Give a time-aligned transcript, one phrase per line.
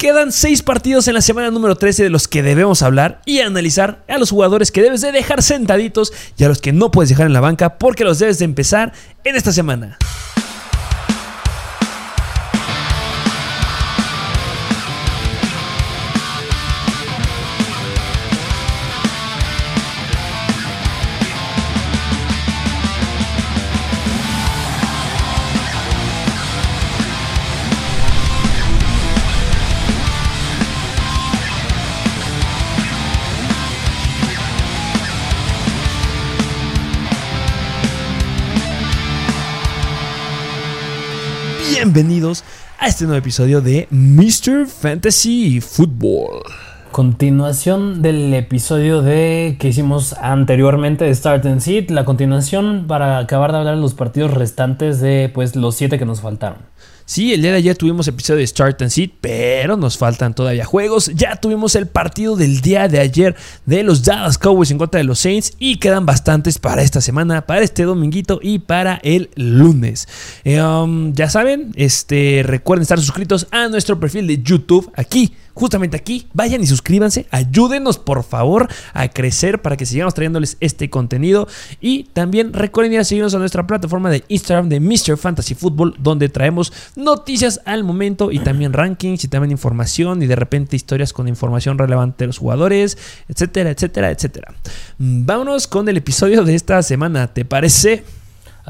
[0.00, 4.02] Quedan 6 partidos en la semana número 13 de los que debemos hablar y analizar
[4.08, 7.26] a los jugadores que debes de dejar sentaditos y a los que no puedes dejar
[7.26, 8.94] en la banca porque los debes de empezar
[9.24, 9.98] en esta semana.
[41.92, 42.44] Bienvenidos
[42.78, 44.66] a este nuevo episodio de Mr.
[44.68, 46.42] Fantasy Football.
[46.92, 53.50] Continuación del episodio de que hicimos anteriormente de Start and Seat, la continuación para acabar
[53.50, 56.58] de hablar de los partidos restantes de pues los siete que nos faltaron.
[57.10, 60.64] Sí, el día de ayer tuvimos episodio de Start and Seat, pero nos faltan todavía
[60.64, 61.10] juegos.
[61.12, 63.34] Ya tuvimos el partido del día de ayer
[63.66, 67.48] de los Dallas Cowboys en contra de los Saints y quedan bastantes para esta semana,
[67.48, 70.06] para este dominguito y para el lunes.
[70.44, 75.96] Eh, um, ya saben, este, recuerden estar suscritos a nuestro perfil de YouTube aquí justamente
[75.96, 76.26] aquí.
[76.32, 77.26] Vayan y suscríbanse.
[77.30, 81.46] Ayúdenos, por favor, a crecer para que sigamos trayéndoles este contenido.
[81.80, 85.18] Y también recuerden ir a seguirnos a nuestra plataforma de Instagram de Mr.
[85.18, 90.36] Fantasy Football, donde traemos noticias al momento y también rankings y también información y de
[90.36, 92.96] repente historias con información relevante de los jugadores,
[93.28, 94.54] etcétera, etcétera, etcétera.
[94.98, 97.26] Vámonos con el episodio de esta semana.
[97.34, 98.02] ¿Te parece?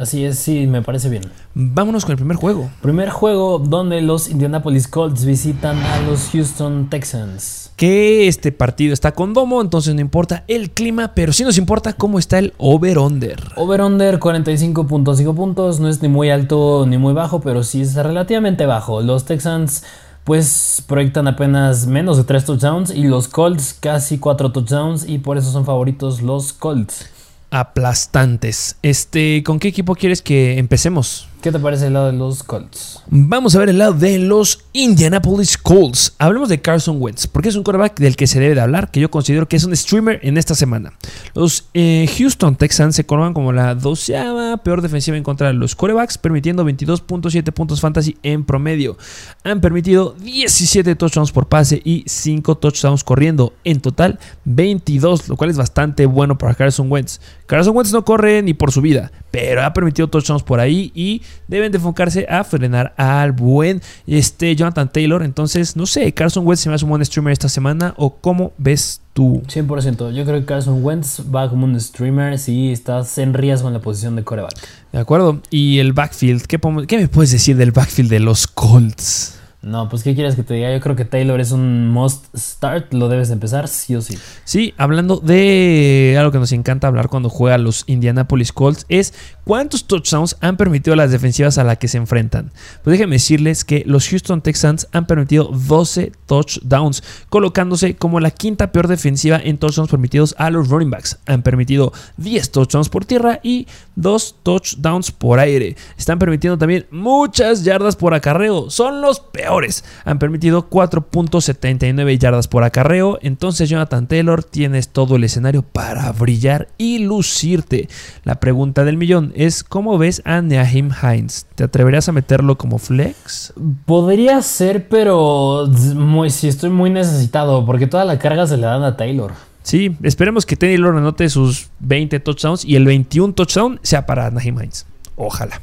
[0.00, 1.24] Así es, sí, me parece bien.
[1.52, 2.70] Vámonos con el primer juego.
[2.80, 7.70] Primer juego donde los Indianapolis Colts visitan a los Houston Texans.
[7.76, 11.92] Que este partido está con domo, entonces no importa el clima, pero sí nos importa
[11.92, 13.52] cómo está el over-under.
[13.56, 18.64] Over-under 45.5 puntos, no es ni muy alto ni muy bajo, pero sí es relativamente
[18.64, 19.02] bajo.
[19.02, 19.84] Los Texans
[20.24, 25.36] pues proyectan apenas menos de 3 touchdowns y los Colts casi 4 touchdowns y por
[25.36, 27.06] eso son favoritos los Colts
[27.50, 28.76] aplastantes.
[28.82, 31.29] Este, ¿con qué equipo quieres que empecemos?
[31.42, 33.02] ¿Qué te parece el lado de los Colts?
[33.08, 36.14] Vamos a ver el lado de los Indianapolis Colts.
[36.18, 39.00] Hablemos de Carson Wentz, porque es un quarterback del que se debe de hablar, que
[39.00, 40.92] yo considero que es un streamer en esta semana.
[41.34, 45.74] Los eh, Houston Texans se coronan como la doceava peor defensiva en contra de los
[45.74, 48.98] quarterbacks, permitiendo 22.7 puntos fantasy en promedio.
[49.42, 53.54] Han permitido 17 touchdowns por pase y 5 touchdowns corriendo.
[53.64, 57.18] En total, 22, lo cual es bastante bueno para Carson Wentz.
[57.46, 61.22] Carson Wentz no corre ni por su vida, pero ha permitido touchdowns por ahí y
[61.48, 65.22] deben de enfocarse a frenar al buen este, Jonathan Taylor.
[65.22, 68.52] Entonces, no sé, Carson Wentz se me hace un buen streamer esta semana o cómo
[68.58, 69.42] ves tú.
[69.46, 70.12] 100%.
[70.12, 73.80] Yo creo que Carson Wentz va como un streamer si estás en riesgo en la
[73.80, 74.54] posición de coreback.
[74.92, 75.40] De acuerdo.
[75.50, 79.40] Y el backfield, ¿qué, ¿qué me puedes decir del backfield de los Colts?
[79.62, 80.72] No, pues ¿qué quieres que te diga?
[80.72, 84.16] Yo creo que Taylor es un must start, lo debes empezar sí o sí.
[84.44, 89.12] Sí, hablando de algo que nos encanta hablar cuando juega los Indianapolis Colts, es
[89.50, 92.52] cuántos touchdowns han permitido las defensivas a las que se enfrentan.
[92.84, 98.70] Pues déjenme decirles que los Houston Texans han permitido 12 touchdowns, colocándose como la quinta
[98.70, 101.18] peor defensiva en touchdowns permitidos a los running backs.
[101.26, 103.66] Han permitido 10 touchdowns por tierra y
[103.96, 105.74] 2 touchdowns por aire.
[105.98, 108.70] Están permitiendo también muchas yardas por acarreo.
[108.70, 113.18] Son los peores han permitido 4.79 yardas por acarreo.
[113.20, 117.88] Entonces, Jonathan Taylor, tienes todo el escenario para brillar y lucirte.
[118.22, 121.46] La pregunta del millón es: ¿cómo ves a Naheem Hines?
[121.54, 123.52] ¿Te atreverías a meterlo como flex?
[123.86, 128.84] Podría ser, pero muy, si estoy muy necesitado, porque toda la carga se le dan
[128.84, 129.32] a Taylor.
[129.62, 134.60] Sí, esperemos que Taylor anote sus 20 touchdowns y el 21 touchdown sea para Naheem
[134.60, 134.86] Hines.
[135.16, 135.60] Ojalá.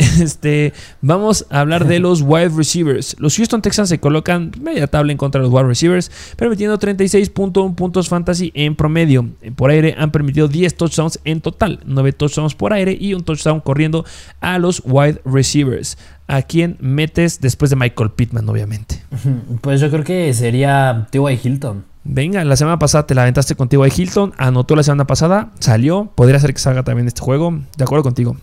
[0.20, 0.72] Este,
[1.02, 3.16] vamos a hablar de los wide receivers.
[3.18, 7.74] Los Houston Texans se colocan media tabla en contra de los wide receivers, permitiendo 36.1
[7.74, 9.28] puntos fantasy en promedio.
[9.56, 13.60] Por aire han permitido 10 touchdowns en total, 9 touchdowns por aire y un touchdown
[13.60, 14.04] corriendo
[14.40, 15.98] a los wide receivers.
[16.26, 19.02] ¿A quién metes después de Michael Pittman, obviamente?
[19.60, 21.40] Pues yo creo que sería T.Y.
[21.42, 21.84] Hilton.
[22.04, 26.10] Venga, la semana pasada te la aventaste contigo a Hilton, anotó la semana pasada, salió,
[26.14, 28.36] podría ser que salga también este juego, de acuerdo contigo.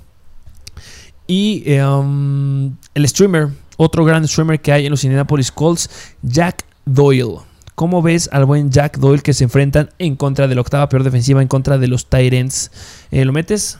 [1.28, 5.90] Y em, el streamer, otro gran streamer que hay en los Indianapolis Colts,
[6.24, 7.40] Jack Doyle.
[7.76, 11.04] ¿Cómo ves al buen Jack Doyle que se enfrentan en contra de la octava peor
[11.04, 12.72] defensiva, en contra de los Tyrants?
[13.12, 13.78] Eh, ¿Lo metes?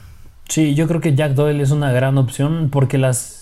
[0.48, 3.37] Sí, yo creo que Jack Doyle es una gran opción porque las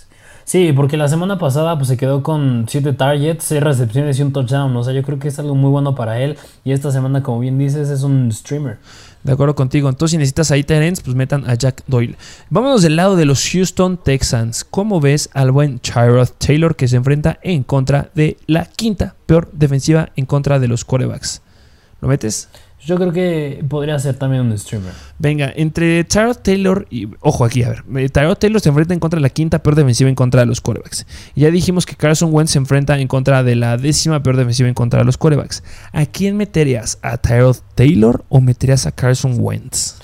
[0.46, 4.32] Sí, porque la semana pasada pues, se quedó con 7 targets, 6 recepciones y un
[4.32, 4.76] touchdown.
[4.76, 6.38] O sea, yo creo que es algo muy bueno para él.
[6.62, 8.78] Y esta semana, como bien dices, es un streamer.
[9.24, 9.88] De acuerdo contigo.
[9.88, 12.16] Entonces, si necesitas ahí Terence, pues metan a Jack Doyle.
[12.48, 14.62] Vámonos del lado de los Houston Texans.
[14.62, 19.50] ¿Cómo ves al buen Tyrod Taylor que se enfrenta en contra de la quinta peor
[19.50, 21.42] defensiva en contra de los quarterbacks?
[22.00, 22.48] ¿Lo metes?
[22.86, 24.92] Yo creo que podría ser también un streamer.
[25.18, 27.08] Venga, entre Tyrod Taylor y.
[27.18, 28.10] Ojo aquí, a ver.
[28.10, 30.60] Tyrod Taylor se enfrenta en contra de la quinta peor defensiva en contra de los
[30.60, 31.04] quarterbacks.
[31.34, 34.68] Y ya dijimos que Carson Wentz se enfrenta en contra de la décima peor defensiva
[34.68, 35.64] en contra de los quarterbacks.
[35.92, 37.00] ¿A quién meterías?
[37.02, 39.96] ¿A Tyrod Taylor o meterías a Carson Wentz?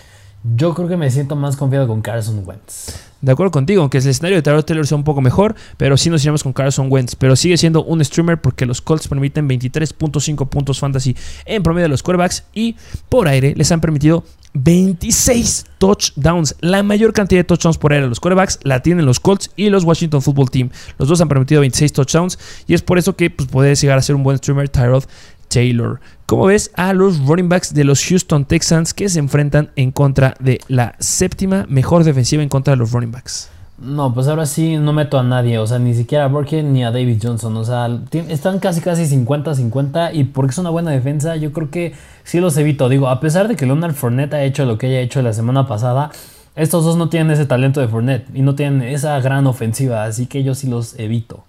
[0.45, 2.97] Yo creo que me siento más confiado con Carson Wentz.
[3.21, 6.11] De acuerdo contigo, aunque el escenario de Tyrod Taylor sea un poco mejor, pero sí
[6.11, 7.15] nos iremos con Carson Wentz.
[7.15, 11.91] Pero sigue siendo un streamer porque los Colts permiten 23.5 puntos fantasy en promedio de
[11.91, 12.75] los quarterbacks y
[13.09, 14.25] por aire les han permitido
[14.55, 16.57] 26 touchdowns.
[16.61, 19.71] La mayor cantidad de touchdowns por aire a los quarterbacks la tienen los Colts y
[19.71, 20.71] los Washington Football Team.
[20.99, 24.03] Los dos han permitido 26 touchdowns y es por eso que pues, puede llegar a
[24.03, 25.05] ser un buen streamer Tyrod
[25.53, 26.01] Taylor.
[26.27, 30.35] ¿Cómo ves a los running backs de los Houston Texans que se enfrentan en contra
[30.41, 33.51] de la séptima mejor defensiva en contra de los running backs?
[33.79, 36.85] No, pues ahora sí no meto a nadie, o sea, ni siquiera a Burke ni
[36.85, 37.91] a David Johnson, o sea,
[38.29, 42.57] están casi casi 50-50 y porque es una buena defensa, yo creo que sí los
[42.57, 42.89] evito.
[42.89, 45.67] Digo, a pesar de que Leonard Fournette ha hecho lo que haya hecho la semana
[45.67, 46.13] pasada,
[46.55, 50.27] estos dos no tienen ese talento de Fournette y no tienen esa gran ofensiva, así
[50.27, 51.45] que yo sí los evito.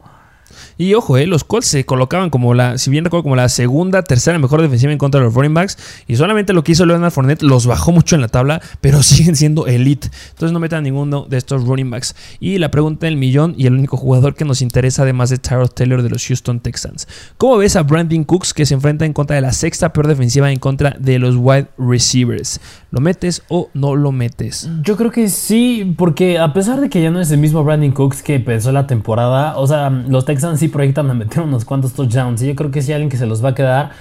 [0.77, 4.03] Y ojo, eh, los Colts se colocaban como la, si bien recuerdo, como la segunda,
[4.03, 5.77] tercera mejor defensiva en contra de los running backs.
[6.07, 9.35] Y solamente lo que hizo Leonard Fournette los bajó mucho en la tabla, pero siguen
[9.35, 10.09] siendo elite.
[10.29, 12.15] Entonces no metan ninguno de estos running backs.
[12.39, 15.69] Y la pregunta del millón y el único jugador que nos interesa, además de Tyrod
[15.69, 17.07] Taylor de los Houston Texans.
[17.37, 20.51] ¿Cómo ves a Brandon Cooks que se enfrenta en contra de la sexta peor defensiva
[20.51, 22.59] en contra de los wide receivers?
[22.91, 24.69] ¿Lo metes o no lo metes?
[24.83, 27.91] Yo creo que sí, porque a pesar de que ya no es el mismo Brandon
[27.91, 31.93] Cooks que empezó la temporada, o sea, los Texans sí proyectan a meter unos cuantos
[31.93, 32.41] touchdowns.
[32.41, 33.91] Y yo creo que si alguien que se los va a quedar,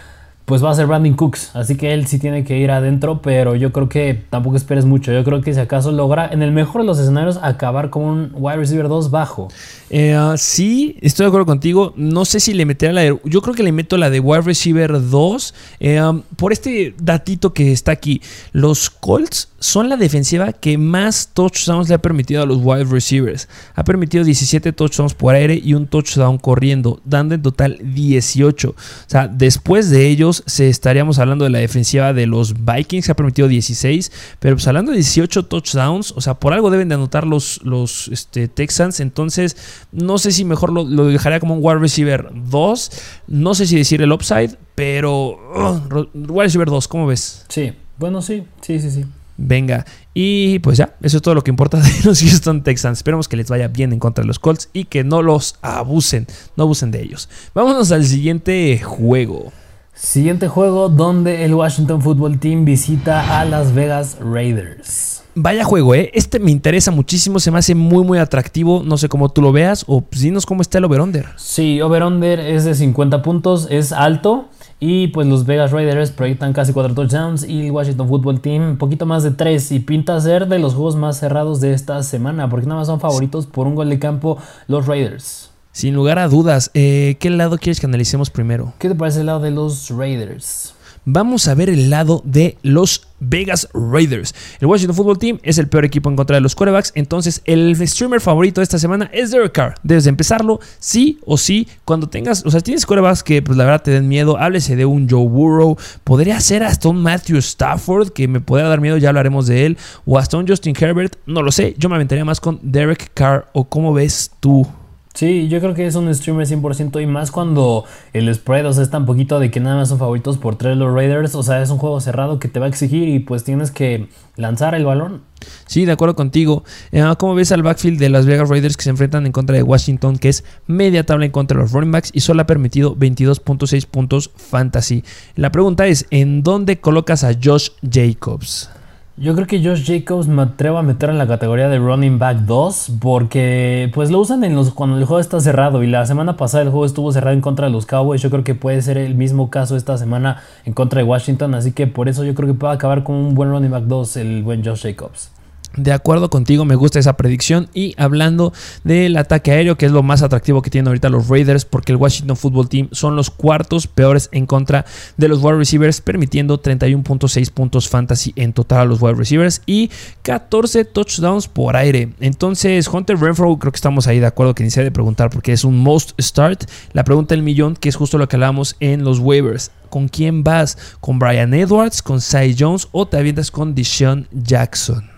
[0.52, 1.56] pues va a ser Brandon Cooks.
[1.56, 5.10] Así que él sí tiene que ir adentro, pero yo creo que tampoco esperes mucho.
[5.10, 8.32] Yo creo que si acaso logra, en el mejor de los escenarios, acabar con un
[8.34, 9.48] wide receiver 2 bajo.
[9.88, 11.94] Eh, ah, sí, estoy de acuerdo contigo.
[11.96, 13.18] No sé si le meterá la de.
[13.24, 15.54] Yo creo que le meto la de wide receiver 2.
[15.80, 18.20] eh, um, por este datito que está aquí.
[18.52, 23.48] Los Colts son la defensiva que más touchdowns le ha permitido a los wide receivers.
[23.74, 28.70] Ha permitido 17 touchdowns por aire y un touchdown corriendo, dando en total 18.
[28.70, 28.74] O
[29.06, 33.16] sea, después de ellos, se estaríamos hablando de la defensiva de los Vikings, que ha
[33.16, 34.12] permitido 16.
[34.38, 38.08] Pero pues hablando de 18 touchdowns, o sea, por algo deben de anotar los, los
[38.08, 39.00] este, Texans.
[39.00, 39.56] Entonces,
[39.92, 42.90] no sé si mejor lo, lo dejaría como un wide receiver 2.
[43.28, 47.44] No sé si decir el upside, pero uh, ro- wide receiver 2, ¿cómo ves?
[47.48, 49.04] Sí, bueno, sí, sí, sí, sí.
[49.38, 52.98] Venga, y pues ya, eso es todo lo que importa de los Houston Texans.
[52.98, 56.26] Esperemos que les vaya bien en contra de los Colts y que no los abusen,
[56.56, 57.28] no abusen de ellos.
[57.54, 59.52] Vámonos al siguiente juego.
[59.94, 65.22] Siguiente juego donde el Washington Football Team visita a Las Vegas Raiders.
[65.34, 66.10] Vaya juego, ¿eh?
[66.14, 68.82] Este me interesa muchísimo, se me hace muy, muy atractivo.
[68.82, 71.26] No sé cómo tú lo veas, o pues, dinos cómo está el over-under.
[71.36, 74.48] Sí, over-under es de 50 puntos, es alto.
[74.80, 78.78] Y pues los Vegas Raiders proyectan casi 4 touchdowns y el Washington Football Team un
[78.78, 82.48] poquito más de 3 y pinta ser de los juegos más cerrados de esta semana
[82.48, 85.51] porque nada más son favoritos por un gol de campo los Raiders.
[85.72, 88.74] Sin lugar a dudas, eh, ¿qué lado quieres que analicemos primero?
[88.78, 90.74] ¿Qué te parece el lado de los Raiders?
[91.04, 94.34] Vamos a ver el lado de los Vegas Raiders.
[94.60, 96.92] El Washington Football Team es el peor equipo en contra de los quarterbacks.
[96.94, 99.74] Entonces, el streamer favorito de esta semana es Derek Carr.
[99.82, 101.66] Debes de empezarlo, sí o sí.
[101.84, 104.38] Cuando tengas, o sea, tienes quarterbacks que, pues la verdad, te den miedo.
[104.38, 105.76] Háblese de un Joe Burrow.
[106.04, 109.78] Podría ser hasta un Matthew Stafford, que me podría dar miedo, ya hablaremos de él.
[110.04, 111.16] O hasta un Justin Herbert.
[111.26, 111.74] No lo sé.
[111.78, 113.48] Yo me aventaría más con Derek Carr.
[113.54, 114.68] ¿O cómo ves tú?
[115.14, 118.82] Sí, yo creo que es un streamer 100% y más cuando el spread, o sea,
[118.82, 121.60] es tan poquito de que nada más son favoritos por tres los Raiders, o sea,
[121.60, 124.86] es un juego cerrado que te va a exigir y pues tienes que lanzar el
[124.86, 125.20] balón.
[125.66, 126.64] Sí, de acuerdo contigo.
[126.92, 129.62] Eh, ¿Cómo ves al backfield de las Vegas Raiders que se enfrentan en contra de
[129.62, 132.96] Washington, que es media tabla en contra de los running backs y solo ha permitido
[132.96, 135.04] 22.6 puntos fantasy?
[135.36, 138.70] La pregunta es, ¿en dónde colocas a Josh Jacobs?
[139.18, 142.38] Yo creo que Josh Jacobs me atrevo a meter en la categoría de running back
[142.38, 146.38] 2 porque pues lo usan en los, cuando el juego está cerrado y la semana
[146.38, 148.22] pasada el juego estuvo cerrado en contra de los Cowboys.
[148.22, 151.72] Yo creo que puede ser el mismo caso esta semana en contra de Washington, así
[151.72, 154.42] que por eso yo creo que puede acabar con un buen running back 2 el
[154.44, 155.30] buen Josh Jacobs.
[155.76, 157.68] De acuerdo contigo, me gusta esa predicción.
[157.72, 158.52] Y hablando
[158.84, 161.96] del ataque aéreo, que es lo más atractivo que tienen ahorita los Raiders, porque el
[161.96, 164.84] Washington Football Team son los cuartos peores en contra
[165.16, 169.90] de los wide receivers, permitiendo 31.6 puntos fantasy en total a los wide receivers y
[170.22, 172.12] 14 touchdowns por aire.
[172.20, 175.64] Entonces, Hunter Renfro, creo que estamos ahí de acuerdo que inicié de preguntar porque es
[175.64, 176.64] un most start.
[176.92, 179.70] La pregunta del millón, que es justo lo que hablábamos en los waivers.
[179.88, 180.78] ¿Con quién vas?
[181.00, 185.11] ¿Con Brian Edwards, con Cy Jones o te avientas con Deshaun Jackson?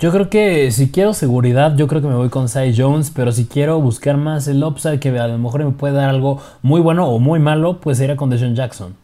[0.00, 3.32] Yo creo que si quiero seguridad, yo creo que me voy con Cy Jones, pero
[3.32, 6.80] si quiero buscar más el upside que a lo mejor me puede dar algo muy
[6.80, 8.94] bueno o muy malo, pues sería con Deshaun Jackson.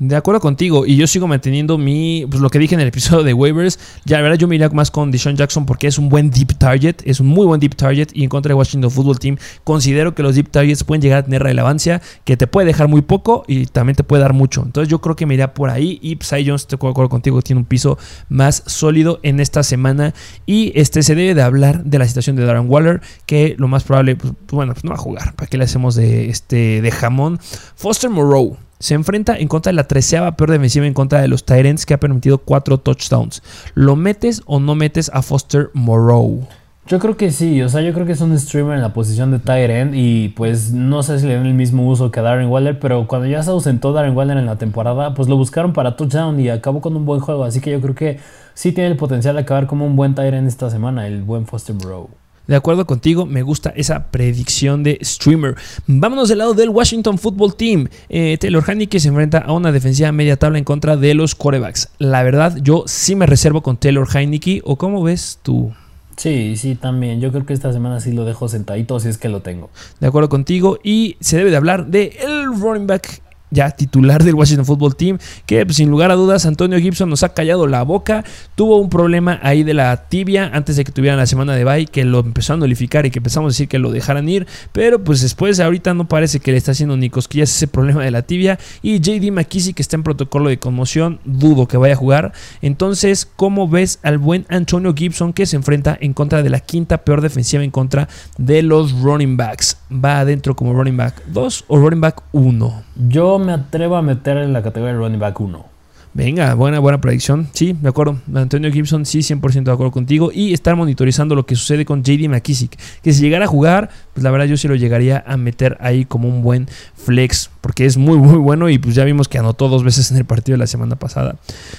[0.00, 3.22] De acuerdo contigo, y yo sigo manteniendo mi, pues lo que dije en el episodio
[3.22, 6.08] de waivers, ya la verdad yo me iría más con Deshaun Jackson porque es un
[6.08, 9.18] buen deep target, es un muy buen deep target y en contra de Washington Football
[9.18, 12.88] Team considero que los deep targets pueden llegar a tener relevancia, que te puede dejar
[12.88, 14.62] muy poco y también te puede dar mucho.
[14.64, 17.60] Entonces yo creo que me iría por ahí y Cy Jones, de acuerdo contigo, tiene
[17.60, 17.98] un piso
[18.30, 20.14] más sólido en esta semana
[20.46, 23.84] y este se debe de hablar de la situación de Darren Waller, que lo más
[23.84, 26.90] probable, pues, bueno, pues no va a jugar, ¿para qué le hacemos de, este, de
[26.90, 27.38] jamón?
[27.74, 31.44] Foster Moreau se enfrenta en contra de la treceava peor defensiva en contra de los
[31.44, 33.42] Tyrants que ha permitido cuatro touchdowns.
[33.74, 36.48] ¿Lo metes o no metes a Foster Moreau?
[36.86, 39.30] Yo creo que sí, o sea, yo creo que es un streamer en la posición
[39.30, 42.48] de tight y pues no sé si le dan el mismo uso que a Darren
[42.48, 45.94] Waller, pero cuando ya se ausentó Darren Waller en la temporada, pues lo buscaron para
[45.94, 48.18] touchdown y acabó con un buen juego, así que yo creo que
[48.54, 51.76] sí tiene el potencial de acabar como un buen tight esta semana, el buen Foster
[51.76, 52.08] Moreau.
[52.46, 55.54] De acuerdo contigo, me gusta esa predicción de streamer.
[55.86, 57.88] Vámonos del lado del Washington Football Team.
[58.08, 61.90] Eh, Taylor Haneke se enfrenta a una defensiva media tabla en contra de los corebacks.
[61.98, 64.62] La verdad, yo sí me reservo con Taylor Heineke.
[64.64, 65.72] ¿O cómo ves tú?
[66.16, 67.20] Sí, sí, también.
[67.20, 69.70] Yo creo que esta semana sí lo dejo sentadito si es que lo tengo.
[70.00, 70.78] De acuerdo contigo.
[70.82, 75.18] Y se debe de hablar de el running back ya titular del Washington Football Team,
[75.46, 78.88] que pues, sin lugar a dudas Antonio Gibson nos ha callado la boca, tuvo un
[78.88, 82.20] problema ahí de la tibia antes de que tuvieran la semana de bye, que lo
[82.20, 85.60] empezó a nulificar y que empezamos a decir que lo dejaran ir, pero pues después
[85.60, 89.00] ahorita no parece que le está haciendo ni cosquillas ese problema de la tibia y
[89.00, 93.68] JD McKissick que está en protocolo de conmoción, dudo que vaya a jugar, entonces ¿cómo
[93.68, 97.64] ves al buen Antonio Gibson que se enfrenta en contra de la quinta peor defensiva
[97.64, 99.76] en contra de los running backs?
[99.92, 102.82] ¿Va adentro como running back 2 o running back 1?
[103.08, 105.70] Yo me atrevo a meter en la categoría de running back 1.
[106.12, 107.48] Venga, buena, buena predicción.
[107.52, 108.18] Sí, de acuerdo.
[108.34, 110.32] Antonio Gibson, sí, 100% de acuerdo contigo.
[110.34, 112.76] Y estar monitorizando lo que sucede con JD McKissick.
[113.00, 116.04] Que si llegara a jugar, pues la verdad yo sí lo llegaría a meter ahí
[116.04, 117.50] como un buen flex.
[117.60, 118.68] Porque es muy, muy bueno.
[118.68, 121.36] Y pues ya vimos que anotó dos veces en el partido de la semana pasada.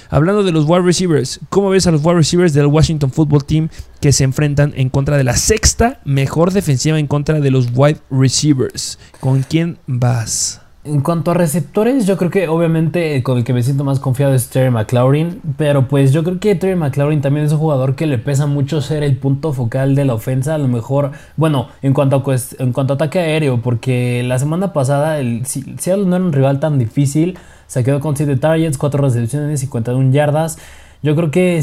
[0.08, 3.68] Hablando de los wide receivers, ¿cómo ves a los wide receivers del Washington Football Team
[4.00, 7.98] que se enfrentan en contra de la sexta mejor defensiva en contra de los wide
[8.10, 8.98] receivers?
[9.20, 10.61] ¿Con quién vas?
[10.84, 14.34] En cuanto a receptores, yo creo que obviamente con el que me siento más confiado
[14.34, 18.08] es Terry McLaurin, pero pues yo creo que Terry McLaurin también es un jugador que
[18.08, 21.94] le pesa mucho ser el punto focal de la ofensa, a lo mejor, bueno, en
[21.94, 26.32] cuanto a, en cuanto ataque aéreo, porque la semana pasada el Seattle no era un
[26.32, 30.58] rival tan difícil, se quedó con 7 targets, 4 recepciones, 51 yardas,
[31.00, 31.62] yo creo que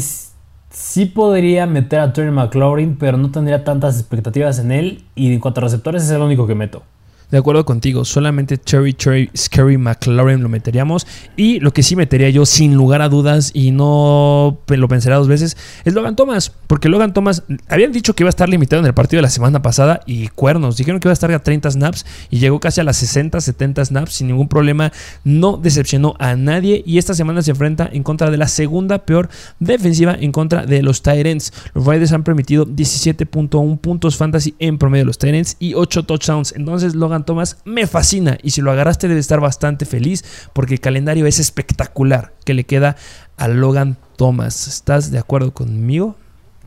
[0.70, 5.40] sí podría meter a Terry McLaurin, pero no tendría tantas expectativas en él, y en
[5.40, 6.82] cuanto a receptores es el único que meto
[7.30, 11.06] de acuerdo contigo, solamente Cherry Cherry Scary McLaurin lo meteríamos.
[11.36, 15.28] Y lo que sí metería yo, sin lugar a dudas, y no lo pensaría dos
[15.28, 16.52] veces, es Logan Thomas.
[16.66, 19.30] Porque Logan Thomas, habían dicho que iba a estar limitado en el partido de la
[19.30, 20.76] semana pasada y cuernos.
[20.76, 23.84] Dijeron que iba a estar a 30 snaps y llegó casi a las 60, 70
[23.84, 24.92] snaps sin ningún problema.
[25.24, 29.28] No decepcionó a nadie y esta semana se enfrenta en contra de la segunda peor
[29.58, 31.52] defensiva en contra de los Tyrants.
[31.74, 36.52] Los Raiders han permitido 17.1 puntos fantasy en promedio de los Tyrants y 8 touchdowns.
[36.56, 40.80] Entonces Logan Thomas me fascina y si lo agarraste debe estar bastante feliz porque el
[40.80, 42.96] calendario es espectacular que le queda
[43.36, 44.68] a Logan Thomas.
[44.68, 46.16] ¿Estás de acuerdo conmigo?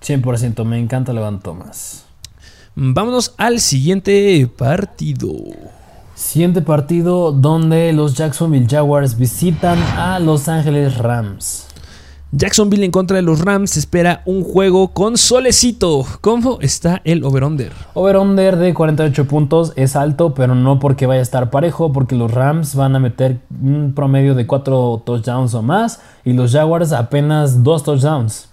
[0.01, 2.05] 100%, me encanta Logan Thomas.
[2.75, 5.31] Vámonos al siguiente partido.
[6.15, 11.67] Siguiente partido donde los Jacksonville Jaguars visitan a Los Ángeles Rams.
[12.36, 16.04] Jacksonville en contra de los Rams espera un juego con solecito.
[16.20, 17.72] ¿Cómo está el over-under?
[17.94, 22.32] Over-under de 48 puntos es alto, pero no porque vaya a estar parejo, porque los
[22.32, 27.62] Rams van a meter un promedio de 4 touchdowns o más y los Jaguars apenas
[27.62, 28.50] 2 touchdowns.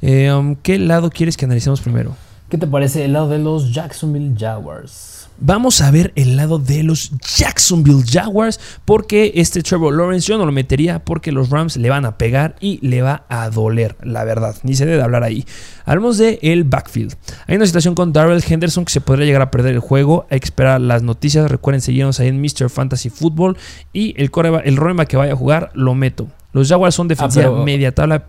[0.00, 2.16] Eh, um, ¿Qué lado quieres que analicemos primero?
[2.48, 5.23] ¿Qué te parece el lado de los Jacksonville Jaguars?
[5.38, 10.46] Vamos a ver el lado de los Jacksonville Jaguars, porque este Trevor Lawrence yo no
[10.46, 14.24] lo metería porque los Rams le van a pegar y le va a doler, la
[14.24, 14.54] verdad.
[14.62, 15.44] Ni se debe hablar ahí.
[15.84, 17.14] Hablamos de el backfield.
[17.46, 20.26] Hay una situación con Darrell Henderson que se podría llegar a perder el juego.
[20.30, 21.50] Hay que esperar las noticias.
[21.50, 22.70] Recuerden seguirnos ahí en Mr.
[22.70, 23.56] Fantasy Football.
[23.92, 24.30] Y el,
[24.64, 26.28] el que vaya a jugar lo meto.
[26.52, 28.24] Los Jaguars son defensiva ah, media tabla.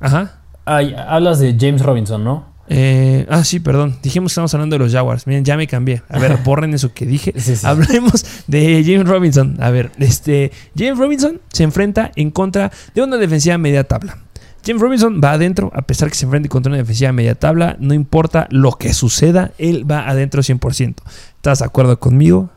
[0.00, 0.40] Ajá.
[0.64, 2.46] Ay, hablas de James Robinson, ¿no?
[2.72, 3.98] Eh, ah, sí, perdón.
[4.00, 5.26] Dijimos que estamos hablando de los Jaguars.
[5.26, 6.02] Miren, ya me cambié.
[6.08, 7.34] A ver, borren eso que dije.
[7.36, 7.66] Sí, sí.
[7.66, 9.56] Hablemos de James Robinson.
[9.60, 10.52] A ver, este.
[10.78, 14.18] James Robinson se enfrenta en contra de una defensiva media tabla.
[14.64, 17.76] James Robinson va adentro, a pesar que se enfrente contra una defensiva media tabla.
[17.80, 20.94] No importa lo que suceda, él va adentro 100%.
[21.36, 22.50] ¿Estás de acuerdo conmigo?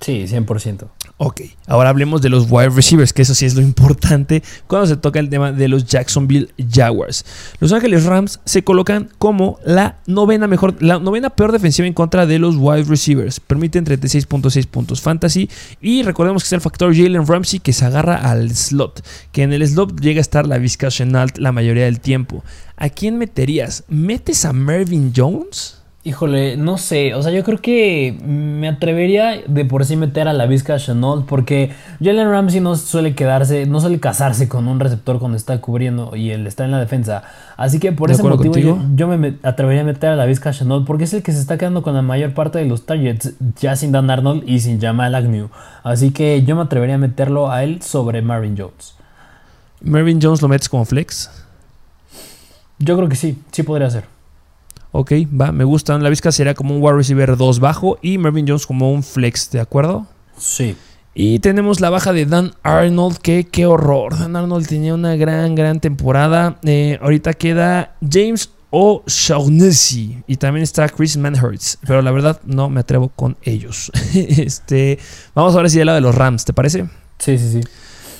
[0.00, 0.88] Sí, 100%.
[1.16, 4.96] Ok, ahora hablemos de los wide receivers, que eso sí es lo importante cuando se
[4.96, 7.24] toca el tema de los Jacksonville Jaguars.
[7.60, 12.26] Los Ángeles Rams se colocan como la novena mejor, la novena peor defensiva en contra
[12.26, 13.38] de los wide receivers.
[13.38, 15.48] Permiten 36.6 puntos fantasy
[15.80, 19.52] y recordemos que es el factor Jalen Ramsey que se agarra al slot, que en
[19.52, 22.42] el slot llega a estar la Vizca Chenault la mayoría del tiempo.
[22.76, 23.84] ¿A quién meterías?
[23.88, 25.83] ¿Metes a Mervyn Jones?
[26.06, 30.34] Híjole, no sé, o sea, yo creo que me atrevería de por sí meter a
[30.34, 35.18] la Vizca Chenault porque Jalen Ramsey no suele quedarse, no suele casarse con un receptor
[35.18, 37.22] cuando está cubriendo y él está en la defensa.
[37.56, 38.54] Así que por ¿De ese motivo
[38.94, 41.56] yo, me atrevería a meter a la Vizca Chenault porque es el que se está
[41.56, 45.14] quedando con la mayor parte de los targets, ya sin Dan Arnold y sin Jamal
[45.14, 45.48] Agnew.
[45.84, 48.94] Así que yo me atrevería a meterlo a él sobre Marvin Jones.
[49.80, 51.30] ¿Mervyn Jones lo metes como flex?
[52.78, 54.13] Yo creo que sí, sí podría ser.
[54.96, 55.10] Ok,
[55.40, 56.04] va, me gustan.
[56.04, 59.50] La Vizca sería como un wide receiver 2 bajo y Mervyn Jones como un flex,
[59.50, 60.06] ¿de acuerdo?
[60.38, 60.76] Sí.
[61.14, 64.16] Y tenemos la baja de Dan Arnold, que qué horror.
[64.16, 66.60] Dan Arnold tenía una gran, gran temporada.
[66.62, 72.78] Eh, ahorita queda James O'Shaughnessy y también está Chris Manhurts, pero la verdad no me
[72.78, 73.90] atrevo con ellos.
[74.14, 75.00] este,
[75.34, 76.86] vamos ahora sí del lado de los Rams, ¿te parece?
[77.18, 77.60] Sí, sí, sí.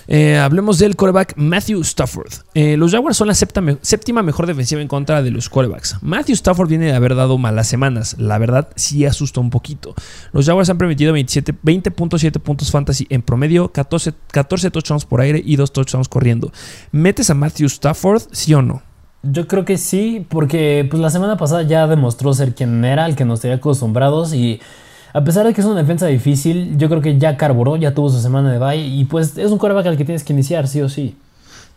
[0.07, 2.31] Eh, hablemos del quarterback Matthew Stafford.
[2.55, 5.97] Eh, los Jaguars son la séptima, me- séptima mejor defensiva en contra de los quarterbacks.
[6.03, 8.17] Matthew Stafford viene de haber dado malas semanas.
[8.19, 9.95] La verdad, sí asusta un poquito.
[10.33, 15.43] Los Jaguars han permitido 27 20.7 puntos fantasy en promedio, 14, 14 touchdowns por aire
[15.45, 16.53] y 2 touchdowns corriendo.
[16.93, 18.83] ¿Metes a Matthew Stafford, sí o no?
[19.23, 23.17] Yo creo que sí, porque pues la semana pasada ya demostró ser quien era, el
[23.17, 24.61] que nos tenía acostumbrados y
[25.15, 28.11] a pesar de que es una defensa difícil, yo creo que ya carburó, ya tuvo
[28.11, 30.81] su semana de bye y pues es un quarterback al que tienes que iniciar, sí
[30.81, 31.17] o sí.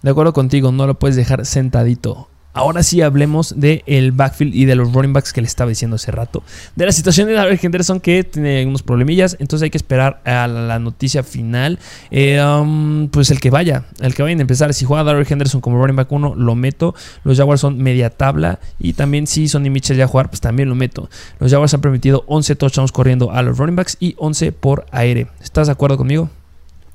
[0.01, 2.27] De acuerdo contigo, no lo puedes dejar sentadito.
[2.57, 6.11] Ahora sí hablemos del backfield y de los running backs que le estaba diciendo hace
[6.11, 6.41] rato.
[6.75, 10.47] De la situación de David Henderson que tiene unos problemillas, entonces hay que esperar a
[10.47, 11.77] la, noticia final.
[12.09, 14.73] Eh, um, pues el que vaya, el que vayan a empezar.
[14.73, 16.95] Si juega David Henderson como running back 1, lo meto.
[17.23, 20.73] Los Jaguars son media tabla y también si Sonny Mitchell ya jugar, pues también lo
[20.73, 21.11] meto.
[21.39, 25.27] Los Jaguars han permitido 11 touchdowns corriendo a los running backs y 11 por aire.
[25.43, 26.31] ¿Estás de acuerdo conmigo?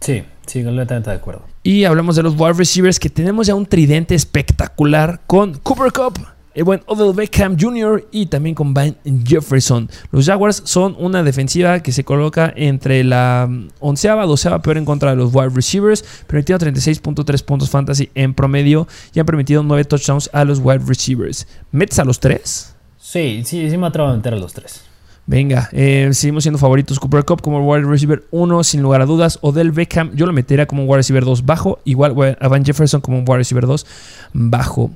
[0.00, 1.51] Sí, sí, completamente de acuerdo.
[1.64, 6.18] Y hablamos de los wide receivers que tenemos ya un tridente espectacular con Cooper Cup,
[6.54, 8.08] el buen Odell Beckham Jr.
[8.10, 9.88] y también con Van Jefferson.
[10.10, 14.84] Los Jaguars son una defensiva que se coloca entre la mm, onceava, doceava peor en
[14.84, 19.84] contra de los wide receivers, permitiendo 36.3 puntos fantasy en promedio y han permitido 9
[19.84, 21.46] touchdowns a los wide receivers.
[21.70, 22.74] ¿Metes a los tres?
[22.98, 24.91] Sí, sí, sí me atrevo a meter a los tres.
[25.26, 26.98] Venga, eh, seguimos siendo favoritos.
[26.98, 29.38] Cooper Cup como wide receiver 1, sin lugar a dudas.
[29.42, 31.78] Odell Beckham, yo lo metería como wide receiver 2 bajo.
[31.84, 33.86] Igual a Van Jefferson como wide receiver 2
[34.32, 34.90] bajo.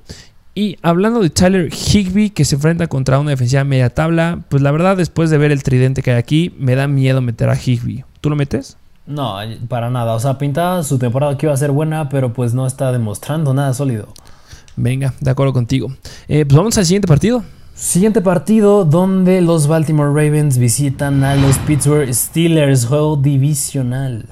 [0.55, 4.71] Y hablando de Tyler Higby, que se enfrenta contra una defensiva media tabla, pues la
[4.71, 8.05] verdad, después de ver el tridente que hay aquí, me da miedo meter a Higby.
[8.23, 8.79] ¿Tú lo metes?
[9.07, 9.37] No,
[9.69, 10.15] para nada.
[10.15, 13.53] O sea, pintaba su temporada que iba a ser buena, pero pues no está demostrando
[13.55, 14.09] nada sólido.
[14.77, 15.95] Venga, de acuerdo contigo.
[16.27, 17.45] Eh, pues vamos al siguiente partido.
[17.79, 24.25] Siguiente partido donde los Baltimore Ravens visitan a los Pittsburgh Steelers, juego divisional.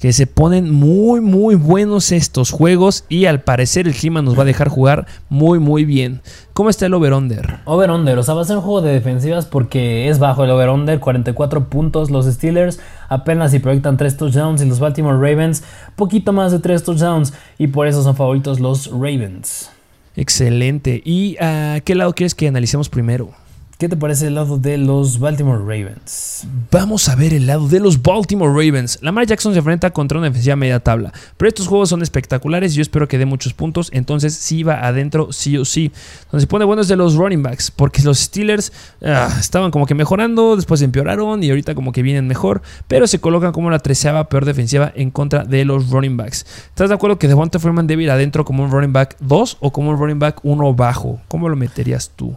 [0.00, 4.42] Que se ponen muy, muy buenos estos juegos y al parecer el clima nos va
[4.44, 6.22] a dejar jugar muy, muy bien.
[6.54, 7.58] ¿Cómo está el over-under?
[7.66, 10.98] Over-under, o sea, va a ser un juego de defensivas porque es bajo el over-under,
[10.98, 12.10] 44 puntos.
[12.10, 15.62] Los Steelers apenas si proyectan 3 touchdowns y los Baltimore Ravens
[15.94, 19.72] poquito más de 3 touchdowns y por eso son favoritos los Ravens.
[20.18, 21.00] Excelente.
[21.04, 23.30] ¿Y a qué lado quieres que analicemos primero?
[23.78, 26.48] ¿Qué te parece el lado de los Baltimore Ravens?
[26.72, 28.98] Vamos a ver el lado de los Baltimore Ravens.
[29.02, 31.12] Lamar Jackson se enfrenta contra una defensiva media tabla.
[31.36, 33.88] Pero estos juegos son espectaculares y yo espero que dé muchos puntos.
[33.92, 35.92] Entonces sí va adentro, sí o sí.
[36.32, 37.70] Donde se pone bueno es de los running backs.
[37.70, 42.26] Porque los Steelers ah, estaban como que mejorando, después empeoraron y ahorita como que vienen
[42.26, 42.62] mejor.
[42.88, 46.44] Pero se colocan como la treceava peor defensiva en contra de los running backs.
[46.70, 49.70] ¿Estás de acuerdo que Devonta Freeman debe ir adentro como un running back 2 o
[49.70, 51.20] como un running back 1 bajo?
[51.28, 52.34] ¿Cómo lo meterías tú?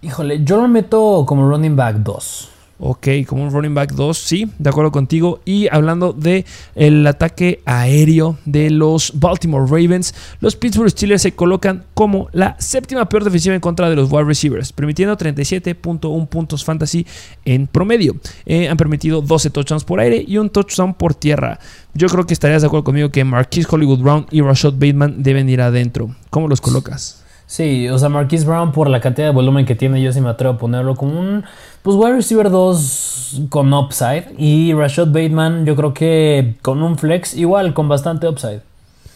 [0.00, 2.50] Híjole, yo lo meto como running back 2.
[2.80, 5.40] Ok, como un running back 2, sí, de acuerdo contigo.
[5.44, 6.44] Y hablando de
[6.76, 13.08] el ataque aéreo de los Baltimore Ravens, los Pittsburgh Steelers se colocan como la séptima
[13.08, 17.04] peor defensiva en contra de los wide receivers, permitiendo 37.1 puntos fantasy
[17.44, 18.14] en promedio.
[18.46, 21.58] Eh, han permitido 12 touchdowns por aire y un touchdown por tierra.
[21.94, 25.48] Yo creo que estarías de acuerdo conmigo que Marquise Hollywood Brown y Rashad Bateman deben
[25.48, 26.14] ir adentro.
[26.30, 27.17] ¿Cómo los colocas?
[27.48, 30.28] Sí, o sea, Marquise Brown por la cantidad de volumen que tiene, yo sí me
[30.28, 31.44] atrevo a ponerlo como un
[31.82, 37.34] pues wide receiver 2 con upside y Rashad Bateman yo creo que con un flex
[37.34, 38.60] igual con bastante upside.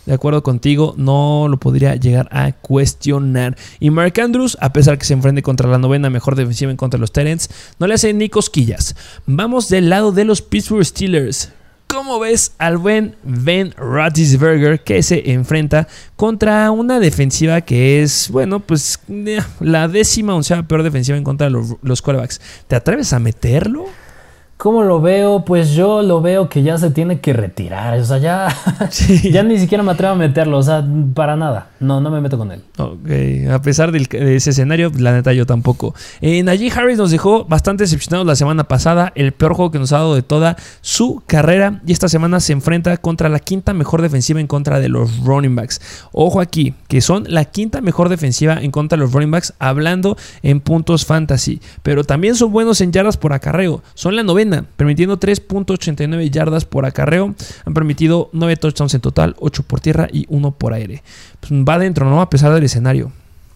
[0.07, 3.55] De acuerdo contigo, no lo podría llegar a cuestionar.
[3.79, 6.97] Y Mark Andrews, a pesar que se enfrente contra la novena mejor defensiva en contra
[6.97, 8.97] de los Terrence, no le hace ni cosquillas.
[9.27, 11.53] Vamos del lado de los Pittsburgh Steelers.
[11.93, 18.61] ¿Cómo ves al buen Ben Roethlisberger que se enfrenta contra una defensiva que es, bueno,
[18.61, 22.41] pues eh, la décima onceava peor defensiva en contra de los, los quarterbacks?
[22.67, 23.85] ¿Te atreves a meterlo?
[24.63, 25.45] ¿Cómo lo veo?
[25.45, 27.99] Pues yo lo veo que ya se tiene que retirar.
[27.99, 28.47] O sea, ya,
[29.25, 30.59] ya ni siquiera me atrevo a meterlo.
[30.59, 31.71] O sea, para nada.
[31.81, 32.63] No, no me meto con él.
[32.79, 35.97] Ok, a pesar de ese escenario, la neta yo tampoco.
[36.21, 39.11] Eh, Najee Harris nos dejó bastante decepcionados la semana pasada.
[39.17, 41.81] El peor juego que nos ha dado de toda su carrera.
[41.85, 45.57] Y esta semana se enfrenta contra la quinta mejor defensiva en contra de los running
[45.57, 45.81] backs.
[46.13, 50.17] Ojo aquí, que son la quinta mejor defensiva en contra de los running backs, hablando
[50.45, 51.61] en puntos fantasy.
[51.83, 53.83] Pero también son buenos en yardas por acarreo.
[53.95, 57.35] Son la novena permitiendo 3.89 yardas por acarreo.
[57.65, 61.03] Han permitido 9 touchdowns en total, 8 por tierra y 1 por aire.
[61.41, 62.21] Pues va adentro, ¿no?
[62.21, 63.13] A pesar del escenario.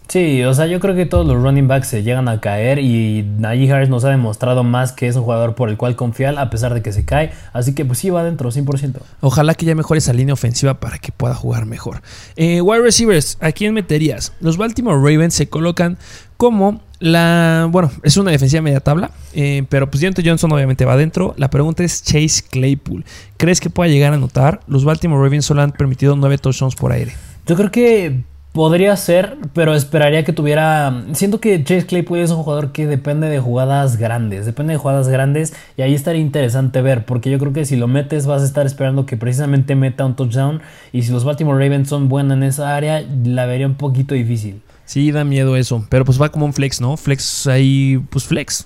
[0.07, 3.29] Sí, o sea, yo creo que todos los running backs se llegan a caer y
[3.39, 6.49] Najee Harris nos ha demostrado más que es un jugador por el cual confiar a
[6.49, 7.33] pesar de que se cae.
[7.51, 8.99] Así que pues sí, va adentro, 100%.
[9.19, 12.01] Ojalá que ya mejore esa línea ofensiva para que pueda jugar mejor.
[12.37, 14.31] Eh, wide receivers, ¿a quién meterías?
[14.39, 15.97] Los Baltimore Ravens se colocan
[16.37, 20.93] como la, bueno, es una defensiva media tabla, eh, pero pues Deontay Johnson obviamente va
[20.93, 21.35] adentro.
[21.37, 23.05] La pregunta es Chase Claypool.
[23.37, 24.61] ¿Crees que pueda llegar a anotar?
[24.67, 27.13] Los Baltimore Ravens solo han permitido 9 touchdowns por aire.
[27.45, 28.23] Yo creo que
[28.57, 31.03] podría ser, pero esperaría que tuviera.
[31.11, 34.47] Siento que Chase Claypool es un jugador que depende de jugadas grandes.
[34.47, 37.87] Depende de jugadas grandes y ahí estaría interesante ver, porque yo creo que si lo
[37.87, 40.61] metes vas a estar esperando que precisamente meta un touchdown.
[40.91, 44.61] Y si los Baltimore Ravens son buenos en esa área, la vería un poquito difícil.
[44.87, 45.85] Sí, da miedo eso.
[45.89, 46.97] Pero pues va como un flex, ¿no?
[46.97, 48.65] Flex ahí, pues flex.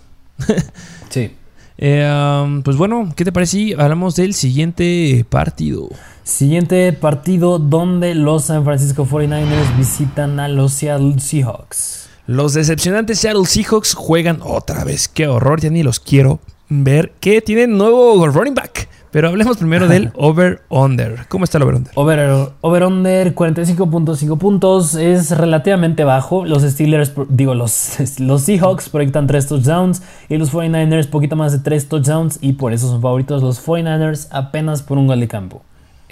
[1.10, 1.31] sí.
[1.84, 5.89] Eh, um, pues bueno, ¿qué te parece si hablamos del siguiente partido?
[6.21, 12.07] Siguiente partido donde los San Francisco 49ers visitan a los Seattle Seahawks.
[12.27, 15.07] Los decepcionantes Seattle Seahawks juegan otra vez.
[15.07, 17.13] Qué horror, ya ni los quiero ver.
[17.19, 18.88] Que tienen nuevo running back.
[19.12, 21.26] Pero hablemos primero del over-under.
[21.28, 21.91] ¿Cómo está el over-under?
[21.95, 24.95] Over-under 45.5 puntos.
[24.95, 26.45] Es relativamente bajo.
[26.45, 30.02] Los Steelers, digo, los, los Seahawks proyectan 3 touchdowns.
[30.30, 32.39] Y los 49ers poquito más de 3 touchdowns.
[32.41, 35.62] Y por eso son favoritos los 49ers apenas por un gol de campo.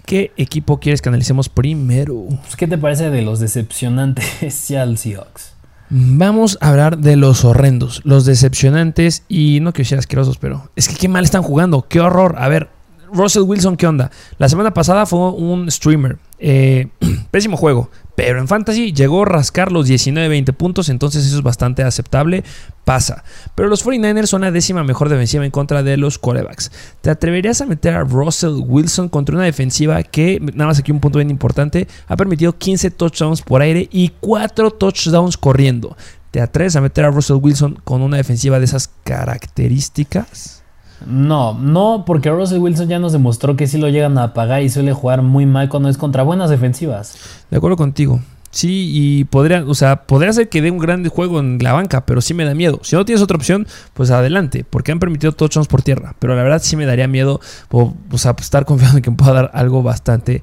[0.06, 2.26] ¿Qué equipo quieres que analicemos primero?
[2.42, 5.54] Pues, ¿Qué te parece de los decepcionantes Seattle Seahawks?
[5.92, 10.88] Vamos a hablar de los horrendos, los decepcionantes y no que sean asquerosos, pero es
[10.88, 12.36] que qué mal están jugando, qué horror.
[12.38, 12.70] A ver,
[13.12, 14.12] Russell Wilson, ¿qué onda?
[14.38, 16.18] La semana pasada fue un streamer.
[16.40, 16.88] Eh,
[17.32, 17.90] pésimo juego.
[18.16, 22.44] Pero en Fantasy llegó a rascar los 19-20 puntos, entonces eso es bastante aceptable.
[22.84, 23.24] Pasa.
[23.56, 26.70] Pero los 49ers son la décima mejor defensiva en contra de los quarterbacks.
[27.02, 31.00] ¿Te atreverías a meter a Russell Wilson contra una defensiva que, nada más aquí un
[31.00, 35.96] punto bien importante, ha permitido 15 touchdowns por aire y 4 touchdowns corriendo?
[36.32, 40.59] ¿Te atreves a meter a Russell Wilson con una defensiva de esas características?
[41.06, 44.70] No, no, porque Russell Wilson ya nos demostró que sí lo llegan a apagar y
[44.70, 47.18] suele jugar muy mal cuando es contra buenas defensivas.
[47.50, 48.20] De acuerdo contigo.
[48.52, 52.06] Sí, y podría, o sea, podría ser que dé un gran juego en la banca,
[52.08, 52.80] pero sí me da miedo.
[52.82, 56.16] Si no tienes otra opción, pues adelante, porque han permitido touchdowns por tierra.
[56.18, 59.52] Pero la verdad sí me daría miedo, o, sea, estar confiado en que pueda dar
[59.54, 60.42] algo bastante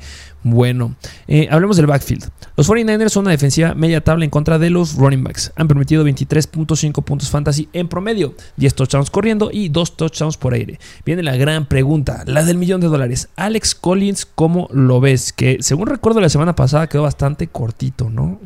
[0.50, 0.94] bueno.
[1.26, 2.30] Eh, hablemos del backfield.
[2.56, 5.52] Los 49ers son una defensiva media tabla en contra de los running backs.
[5.56, 10.78] Han permitido 23.5 puntos fantasy en promedio, 10 touchdowns corriendo y 2 touchdowns por aire.
[11.04, 13.28] Viene la gran pregunta, la del millón de dólares.
[13.37, 15.32] Alex Collins, ¿cómo lo ves?
[15.32, 18.38] Que según recuerdo la semana pasada quedó bastante cortito, ¿no?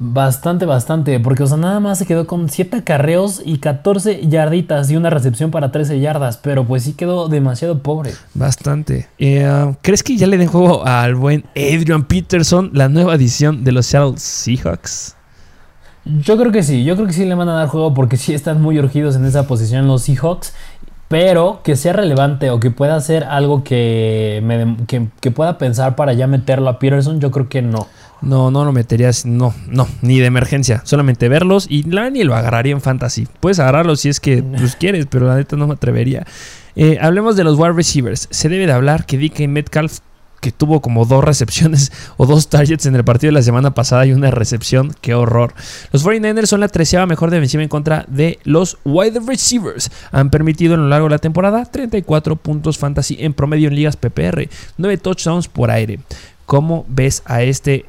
[0.00, 4.88] Bastante, bastante, porque o sea, nada más se quedó con 7 carreos y 14 yarditas
[4.90, 8.12] y una recepción para 13 yardas, pero pues sí quedó demasiado pobre.
[8.32, 9.08] Bastante.
[9.18, 13.72] Eh, ¿Crees que ya le den juego al buen Adrian Peterson, la nueva edición de
[13.72, 15.16] los Seattle Seahawks?
[16.04, 18.32] Yo creo que sí, yo creo que sí le van a dar juego porque sí
[18.32, 20.54] están muy urgidos en esa posición los Seahawks,
[21.08, 26.12] pero que sea relevante o que pueda hacer algo que, me, que pueda pensar para
[26.12, 27.88] ya meterlo a Peterson, yo creo que no.
[28.20, 30.82] No, no lo meterías, no, no, ni de emergencia.
[30.84, 33.28] Solamente verlos y la ni lo agarraría en fantasy.
[33.40, 36.26] Puedes agarrarlos si es que pues, quieres, pero la neta no me atrevería.
[36.74, 38.28] Eh, hablemos de los wide receivers.
[38.30, 39.98] Se debe de hablar que DK Metcalf,
[40.40, 44.06] que tuvo como dos recepciones o dos targets en el partido de la semana pasada
[44.06, 45.54] y una recepción, qué horror.
[45.92, 49.90] Los 49ers son la treceava mejor defensiva en contra de los wide receivers.
[50.10, 53.96] Han permitido a lo largo de la temporada 34 puntos fantasy en promedio en ligas
[53.96, 56.00] PPR, 9 touchdowns por aire.
[56.48, 57.84] ¿Cómo ves a este,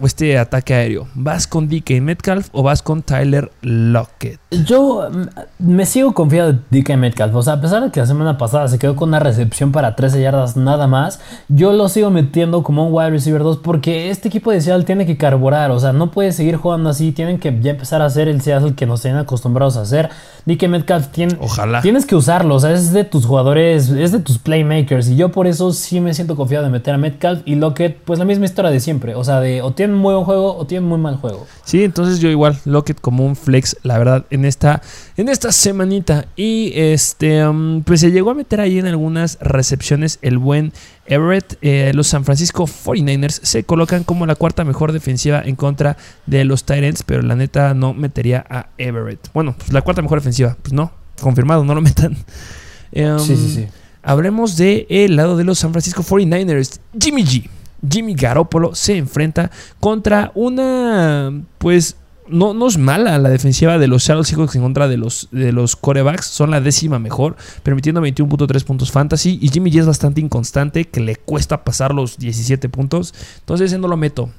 [0.00, 1.08] este ataque aéreo?
[1.16, 4.38] ¿Vas con DK Metcalf o vas con Tyler Lockett?
[4.64, 7.34] Yo mm, me sigo confiado de DK Metcalf.
[7.34, 9.96] O sea, a pesar de que la semana pasada se quedó con una recepción para
[9.96, 14.28] 13 yardas nada más, yo lo sigo metiendo como un wide receiver 2 porque este
[14.28, 15.72] equipo de Seattle tiene que carburar.
[15.72, 17.10] O sea, no puede seguir jugando así.
[17.10, 20.08] Tienen que ya empezar a hacer el Seattle que nos tienen acostumbrados a hacer.
[20.46, 21.82] DK Metcalf tiene, Ojalá.
[21.82, 22.54] tienes que usarlo.
[22.54, 25.08] O sea, es de tus jugadores, es de tus playmakers.
[25.08, 28.18] Y yo por eso sí me siento confiado de meter a Metcalf y Lockett pues
[28.18, 29.14] la misma historia de siempre.
[29.14, 31.46] O sea, de o tienen muy buen juego o tienen muy mal juego.
[31.64, 34.82] Sí, entonces yo igual, Lockett como un flex, la verdad, en esta,
[35.16, 36.26] en esta semanita.
[36.36, 40.72] Y este, um, pues se llegó a meter ahí en algunas recepciones el buen
[41.06, 41.58] Everett.
[41.62, 46.44] Eh, los San Francisco 49ers se colocan como la cuarta mejor defensiva en contra de
[46.44, 49.30] los Tyrants, pero la neta no metería a Everett.
[49.32, 52.16] Bueno, pues la cuarta mejor defensiva, pues no, confirmado, no lo metan.
[52.92, 53.66] Um, sí, sí, sí.
[54.02, 56.78] Hablemos del el lado de los San Francisco 49ers.
[57.00, 57.48] Jimmy G.
[57.88, 64.04] Jimmy Garoppolo se enfrenta contra una, pues, no, no es mala la defensiva de los
[64.04, 66.26] Seattle Seahawks en contra de los, de los corebacks.
[66.26, 69.38] Son la décima mejor, permitiendo 21.3 puntos fantasy.
[69.40, 73.14] Y Jimmy G es bastante inconstante, que le cuesta pasar los 17 puntos.
[73.40, 74.30] Entonces ese no lo meto.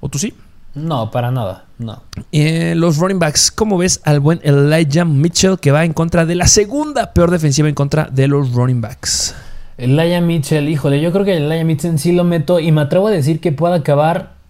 [0.00, 0.34] ¿O tú sí?
[0.74, 2.02] No, para nada, no.
[2.30, 6.34] Eh, los running backs, ¿cómo ves al buen Elijah Mitchell que va en contra de
[6.34, 9.34] la segunda peor defensiva en contra de los running backs?
[9.78, 13.10] Elijah Mitchell, híjole, yo creo que Elijah Mitchell sí lo meto y me atrevo a
[13.10, 14.42] decir que puede acabar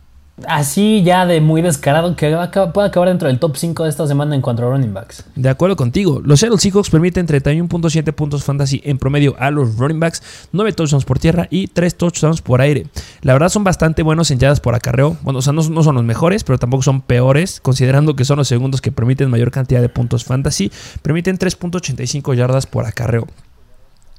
[0.47, 2.37] así ya de muy descarado, que
[2.73, 5.25] puede acabar dentro del top 5 de esta semana en cuanto a running backs.
[5.37, 10.01] De acuerdo contigo, los Seattle Seahawks permiten 31.7 puntos fantasy en promedio a los running
[10.01, 12.87] backs, 9 touchdowns por tierra y 3 touchdowns por aire.
[13.21, 15.95] La verdad son bastante buenos en yardas por acarreo, bueno, o sea, no, no son
[15.95, 19.81] los mejores, pero tampoco son peores, considerando que son los segundos que permiten mayor cantidad
[19.81, 23.27] de puntos fantasy, permiten 3.85 yardas por acarreo.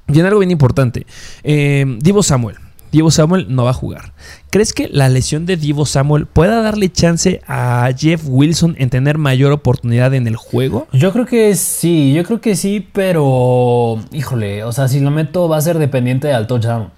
[0.08, 1.06] Y algo bien importante,
[1.42, 2.56] eh, Divo Samuel.
[2.94, 4.12] Divo Samuel no va a jugar.
[4.50, 9.18] ¿Crees que la lesión de Divo Samuel pueda darle chance a Jeff Wilson en tener
[9.18, 10.86] mayor oportunidad en el juego?
[10.92, 15.48] Yo creo que sí, yo creo que sí, pero híjole, o sea, si lo meto
[15.48, 16.90] va a ser dependiente del touchdown.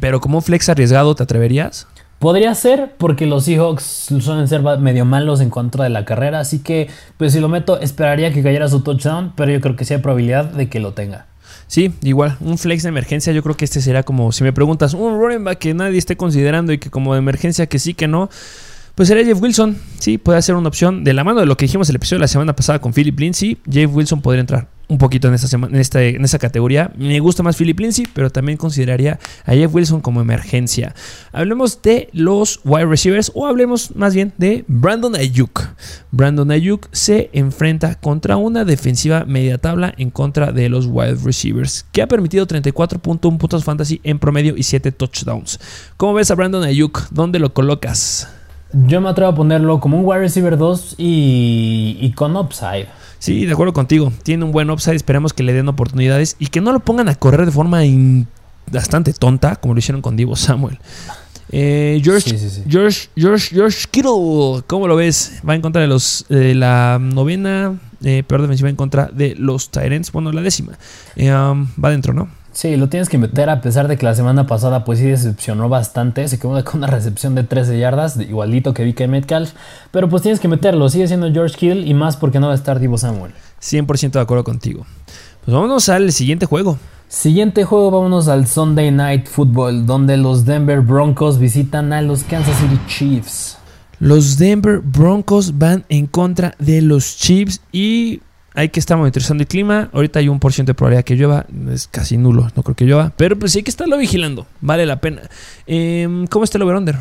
[0.00, 1.86] Pero como un flex arriesgado, ¿te atreverías?
[2.18, 6.60] Podría ser porque los Seahawks suelen ser medio malos en contra de la carrera, así
[6.60, 9.94] que pues si lo meto esperaría que cayera su touchdown, pero yo creo que sí
[9.94, 11.26] hay probabilidad de que lo tenga.
[11.66, 14.94] Sí, igual, un flex de emergencia, yo creo que este será como, si me preguntas,
[14.94, 18.06] un running back que nadie esté considerando y que como de emergencia que sí, que
[18.06, 18.28] no,
[18.94, 21.04] pues sería Jeff Wilson, sí, puede ser una opción.
[21.04, 23.18] De la mano de lo que dijimos el episodio de la semana pasada con Philip
[23.18, 26.92] Lindsay, Jeff Wilson podría entrar un poquito en esta, categoría.
[26.96, 30.94] Me gusta más Philip Lindsay, pero también consideraría a Jeff Wilson como emergencia.
[31.32, 35.60] Hablemos de los wide receivers o hablemos más bien de Brandon Ayuk.
[36.10, 41.86] Brandon Ayuk se enfrenta contra una defensiva media tabla en contra de los wide receivers,
[41.92, 45.58] que ha permitido 34.1 puntos fantasy en promedio y 7 touchdowns.
[45.96, 47.08] ¿Cómo ves a Brandon Ayuk?
[47.10, 48.28] ¿Dónde lo colocas?
[48.86, 52.88] Yo me atrevo a ponerlo como un wide receiver 2 y, y con upside.
[53.18, 54.12] Sí, de acuerdo contigo.
[54.22, 54.96] Tiene un buen upside.
[54.96, 57.80] Esperemos que le den oportunidades y que no lo pongan a correr de forma
[58.70, 60.78] bastante tonta, como lo hicieron con Divo Samuel.
[61.50, 62.36] Eh, George,
[62.68, 65.40] George, George, George Kittle, ¿cómo lo ves?
[65.48, 70.10] Va en contra de los la novena, eh, peor defensiva en contra de los Tyrants.
[70.12, 70.72] Bueno, la décima.
[71.16, 72.28] Eh, um, va adentro, ¿no?
[72.54, 75.68] Sí, lo tienes que meter a pesar de que la semana pasada pues sí decepcionó
[75.68, 76.28] bastante.
[76.28, 79.52] Se quedó con una recepción de 13 yardas, igualito que que Metcalf.
[79.90, 82.56] Pero pues tienes que meterlo, sigue siendo George Kittle y más porque no va a
[82.56, 83.32] estar Divo Samuel.
[83.60, 84.86] 100% de acuerdo contigo.
[85.44, 86.78] Pues vámonos al siguiente juego.
[87.08, 92.56] Siguiente juego, vámonos al Sunday Night Football, donde los Denver Broncos visitan a los Kansas
[92.56, 93.58] City Chiefs.
[93.98, 98.20] Los Denver Broncos van en contra de los Chiefs y
[98.54, 99.90] hay que estar monitorizando el clima.
[99.92, 101.44] Ahorita hay un por ciento de probabilidad que llueva.
[101.72, 103.12] Es casi nulo, no creo que llueva.
[103.16, 104.46] Pero pues sí hay que estarlo vigilando.
[104.60, 105.22] Vale la pena.
[105.66, 106.96] Em, ¿Cómo está el over-under?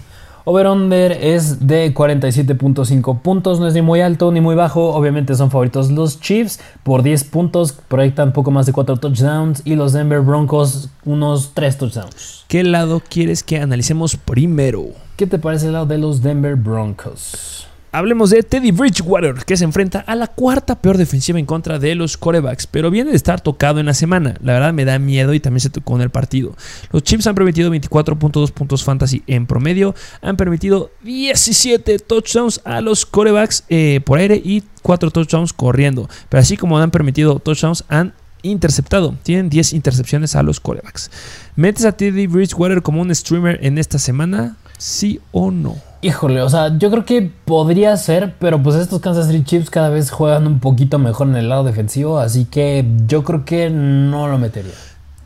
[0.46, 3.60] Over-under es de 47.5 puntos.
[3.60, 4.94] No es ni muy alto ni muy bajo.
[4.94, 6.60] Obviamente son favoritos los Chiefs.
[6.82, 9.62] Por 10 puntos proyectan poco más de 4 touchdowns.
[9.64, 12.46] Y los Denver Broncos unos 3 touchdowns.
[12.48, 14.88] ¿Qué lado quieres que analicemos primero?
[15.16, 17.68] ¿Qué te parece el lado de los Denver Broncos?
[17.96, 21.94] Hablemos de Teddy Bridgewater, que se enfrenta a la cuarta peor defensiva en contra de
[21.94, 24.34] los corebacks, pero viene de estar tocado en la semana.
[24.42, 26.56] La verdad me da miedo y también se tocó en el partido.
[26.92, 33.06] Los Chiefs han permitido 24.2 puntos fantasy en promedio, han permitido 17 touchdowns a los
[33.06, 36.10] corebacks eh, por aire y 4 touchdowns corriendo.
[36.30, 39.16] Pero así como han permitido touchdowns, han interceptado.
[39.22, 41.12] Tienen 10 intercepciones a los corebacks.
[41.56, 44.58] ¿Metes a Teddy Bridgewater como un streamer en esta semana?
[44.80, 45.93] ¿Sí o no?
[46.04, 49.88] Híjole, o sea, yo creo que podría ser, pero pues estos Kansas City Chiefs cada
[49.88, 54.28] vez juegan un poquito mejor en el lado defensivo, así que yo creo que no
[54.28, 54.74] lo metería.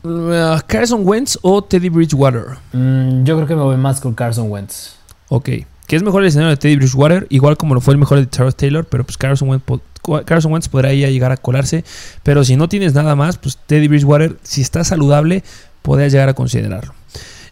[0.04, 2.58] Uh, ¿Carson Wentz o Teddy Bridgewater?
[2.72, 4.94] Mm, yo creo que me voy más con Carson Wentz.
[5.30, 5.48] Ok.
[5.88, 8.30] Que es mejor el escenario de Teddy Bridgewater, igual como lo fue el mejor de
[8.30, 9.64] Charles Taylor, pero pues Carson Wentz,
[10.26, 11.84] Carson Wentz podrá ya llegar a colarse.
[12.22, 15.42] Pero si no tienes nada más, pues Teddy Bridgewater, si está saludable,
[15.82, 16.97] podría llegar a considerarlo.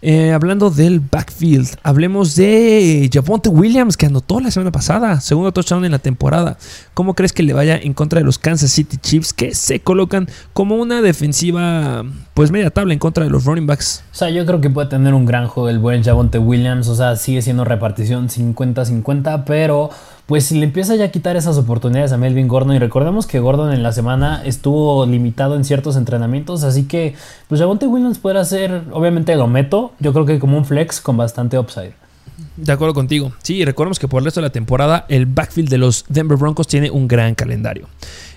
[0.09, 5.85] Eh, hablando del backfield, hablemos de Javonte Williams, que anotó la semana pasada, segundo touchdown
[5.85, 6.59] en la temporada.
[6.95, 10.29] ¿Cómo crees que le vaya en contra de los Kansas City Chiefs, que se colocan
[10.53, 14.05] como una defensiva, pues media tabla en contra de los running backs?
[14.13, 16.95] O sea, yo creo que puede tener un gran juego el buen Javonte Williams, o
[16.95, 19.91] sea, sigue siendo repartición 50-50, pero
[20.27, 23.39] pues si le empieza ya a quitar esas oportunidades a Melvin Gordon, y recordemos que
[23.39, 27.15] Gordon en la semana estuvo limitado en ciertos entrenamientos, así que
[27.49, 31.17] pues Javonte Williams puede hacer, obviamente lo meto, yo creo que como un flex con
[31.17, 31.95] bastante upside.
[32.57, 33.33] De acuerdo contigo.
[33.43, 36.67] Sí, recordemos que por el resto de la temporada el backfield de los Denver Broncos
[36.67, 37.89] tiene un gran calendario.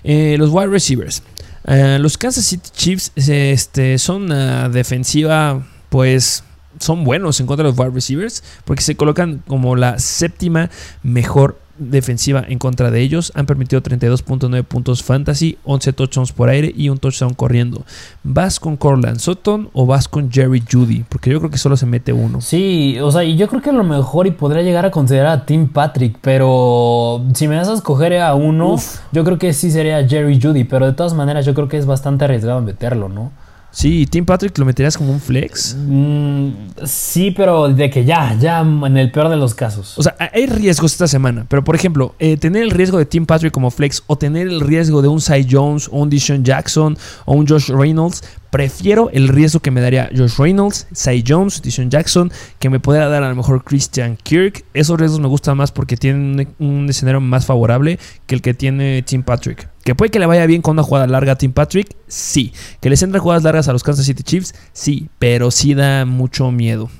[0.04, 1.22] Eh, los wide receivers.
[1.66, 4.28] Eh, los Kansas City Chiefs este, son
[4.72, 6.44] defensiva, pues
[6.78, 10.70] son buenos en contra de los wide receivers porque se colocan como la séptima
[11.02, 13.32] mejor defensiva en contra de ellos.
[13.34, 17.84] Han permitido 32.9 puntos fantasy, 11 touchdowns por aire y un touchdown corriendo.
[18.22, 21.04] ¿Vas con Corland Sutton o vas con Jerry Judy?
[21.08, 22.40] Porque yo creo que solo se mete uno.
[22.40, 25.38] Sí, o sea, y yo creo que a lo mejor y podría llegar a considerar
[25.38, 28.76] a Tim Patrick, pero si me das a escoger a uno,
[29.12, 31.86] yo creo que sí sería Jerry Judy, pero de todas maneras yo creo que es
[31.86, 33.32] bastante arriesgado meterlo, ¿no?
[33.72, 35.76] Sí, Tim Patrick lo meterías como un flex.
[35.78, 36.48] Mm,
[36.84, 39.98] sí, pero de que ya, ya en el peor de los casos.
[39.98, 43.26] O sea, hay riesgos esta semana, pero por ejemplo, eh, tener el riesgo de Tim
[43.26, 46.96] Patrick como flex o tener el riesgo de un Cy Jones o un Dishon Jackson
[47.24, 51.88] o un Josh Reynolds Prefiero el riesgo que me daría Josh Reynolds, Cy Jones, Dishon
[51.88, 54.64] Jackson, que me pudiera dar a lo mejor Christian Kirk.
[54.74, 59.02] Esos riesgos me gustan más porque tienen un, escenario más favorable que el que tiene
[59.02, 59.68] Tim Patrick.
[59.84, 61.96] ¿Que puede que le vaya bien con una jugada larga a Tim Patrick?
[62.06, 62.52] Sí.
[62.80, 64.54] ¿Que les entran jugadas largas a los Kansas City Chiefs?
[64.72, 66.90] Sí, pero sí da mucho miedo.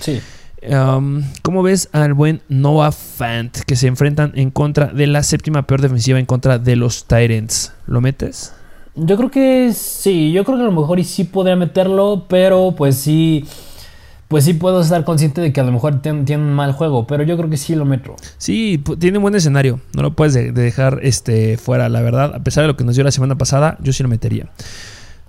[0.00, 0.20] Sí.
[0.68, 5.66] Um, ¿Cómo ves al buen Noah Fant que se enfrentan en contra de la séptima
[5.66, 7.72] peor defensiva en contra de los Tyrants?
[7.86, 8.52] ¿Lo metes?
[8.96, 12.74] Yo creo que sí, yo creo que a lo mejor y sí podría meterlo, pero
[12.76, 13.44] pues sí,
[14.28, 17.22] pues sí puedo estar consciente de que a lo mejor tiene, un mal juego, pero
[17.22, 18.16] yo creo que sí lo meto.
[18.38, 22.62] Sí, tiene un buen escenario, no lo puedes dejar este, fuera, la verdad, a pesar
[22.62, 24.48] de lo que nos dio la semana pasada, yo sí lo metería.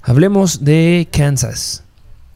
[0.01, 1.83] Hablemos de Kansas.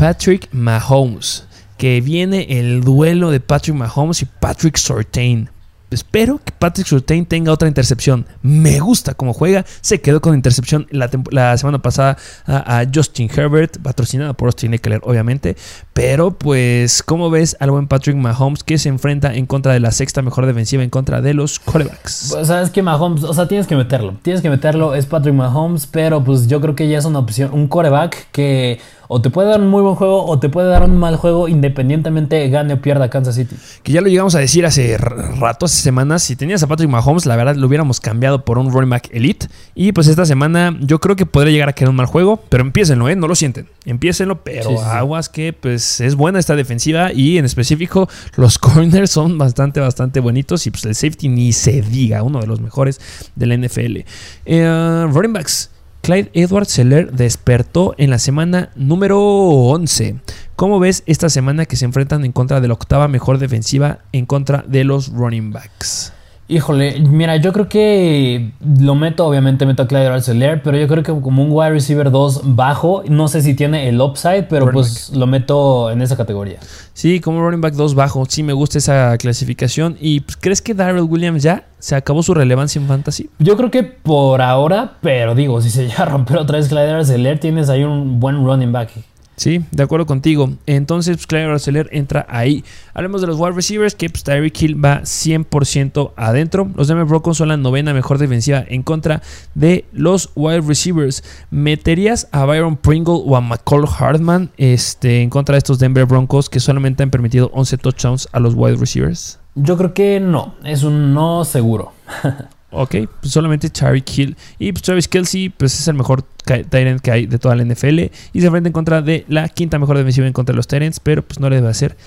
[0.01, 1.45] Patrick Mahomes,
[1.77, 5.49] que viene el duelo de Patrick Mahomes y Patrick Sortain.
[5.91, 8.25] Espero que Patrick Surtain tenga otra intercepción.
[8.41, 9.65] Me gusta cómo juega.
[9.81, 15.57] Se quedó con intercepción la, semana pasada a, Justin Herbert, patrocinada por Austin Eckler, obviamente.
[15.91, 19.91] Pero, pues, ¿cómo ves al buen Patrick Mahomes que se enfrenta en contra de la
[19.91, 22.29] sexta mejor defensiva en contra de los quarterbacks?
[22.31, 24.15] Pues, sabes que Mahomes, o sea, tienes que meterlo.
[24.21, 24.95] Tienes que meterlo.
[24.95, 28.79] Es Patrick Mahomes, pero pues yo creo que ya es una opción, un quarterback que
[29.13, 31.49] o te puede dar un muy buen juego o te puede dar un mal juego
[31.49, 33.57] independientemente gane o pierda Kansas City.
[33.83, 37.25] Que ya lo llegamos a decir hace rato, hace semanas, si tenías a Patrick Mahomes,
[37.25, 39.49] la verdad lo hubiéramos cambiado por un running back elite.
[39.75, 42.63] Y pues esta semana yo creo que podría llegar a quedar un mal juego, pero
[42.63, 43.17] empiecenlo, ¿eh?
[43.17, 43.67] No lo sienten.
[43.83, 49.37] Empiécenlo, pero aguas que pues es buena esta defensiva y en específico los corners son
[49.37, 53.01] bastante, bastante bonitos y pues el safety ni se diga, uno de los mejores
[53.35, 53.97] de la NFL.
[54.45, 55.69] Eh, running backs.
[56.01, 60.15] Clyde Edward Seller despertó en la semana número 11.
[60.55, 64.25] ¿Cómo ves esta semana que se enfrentan en contra de la octava mejor defensiva en
[64.25, 66.11] contra de los running backs?
[66.51, 71.01] Híjole, mira, yo creo que lo meto, obviamente meto a Clyde Arcelor, pero yo creo
[71.01, 75.11] que como un wide receiver 2 bajo, no sé si tiene el upside, pero pues
[75.11, 76.59] lo meto en esa categoría.
[76.91, 79.95] Sí, como running back 2 bajo, sí me gusta esa clasificación.
[80.01, 83.29] ¿Y pues, crees que Darrell Williams ya se acabó su relevancia en fantasy?
[83.39, 86.91] Yo creo que por ahora, pero digo, si se llega a romper otra vez Clyde
[86.91, 88.91] Arcelor, tienes ahí un buen running back.
[89.35, 90.51] Sí, de acuerdo contigo.
[90.67, 92.63] Entonces, pues Clyde entra ahí.
[92.93, 96.69] Hablemos de los wide receivers, que pues, Tyreek Hill va 100% adentro.
[96.75, 99.21] Los Denver Broncos son la novena mejor defensiva en contra
[99.55, 101.23] de los wide receivers.
[101.49, 106.49] ¿Meterías a Byron Pringle o a McCall Hartman este, en contra de estos Denver Broncos
[106.49, 109.39] que solamente han permitido 11 touchdowns a los wide receivers?
[109.55, 111.93] Yo creo que no, es un no seguro.
[112.71, 114.37] Ok, pues solamente Tyreek Hill.
[114.57, 117.99] Y pues Travis Kelsey, pues es el mejor Tyrant que hay de toda la NFL.
[118.33, 120.99] Y se enfrenta en contra de la quinta mejor defensiva en contra de los Tyrants.
[120.99, 121.97] Pero pues no le debe hacer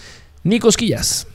[0.42, 1.26] ni cosquillas.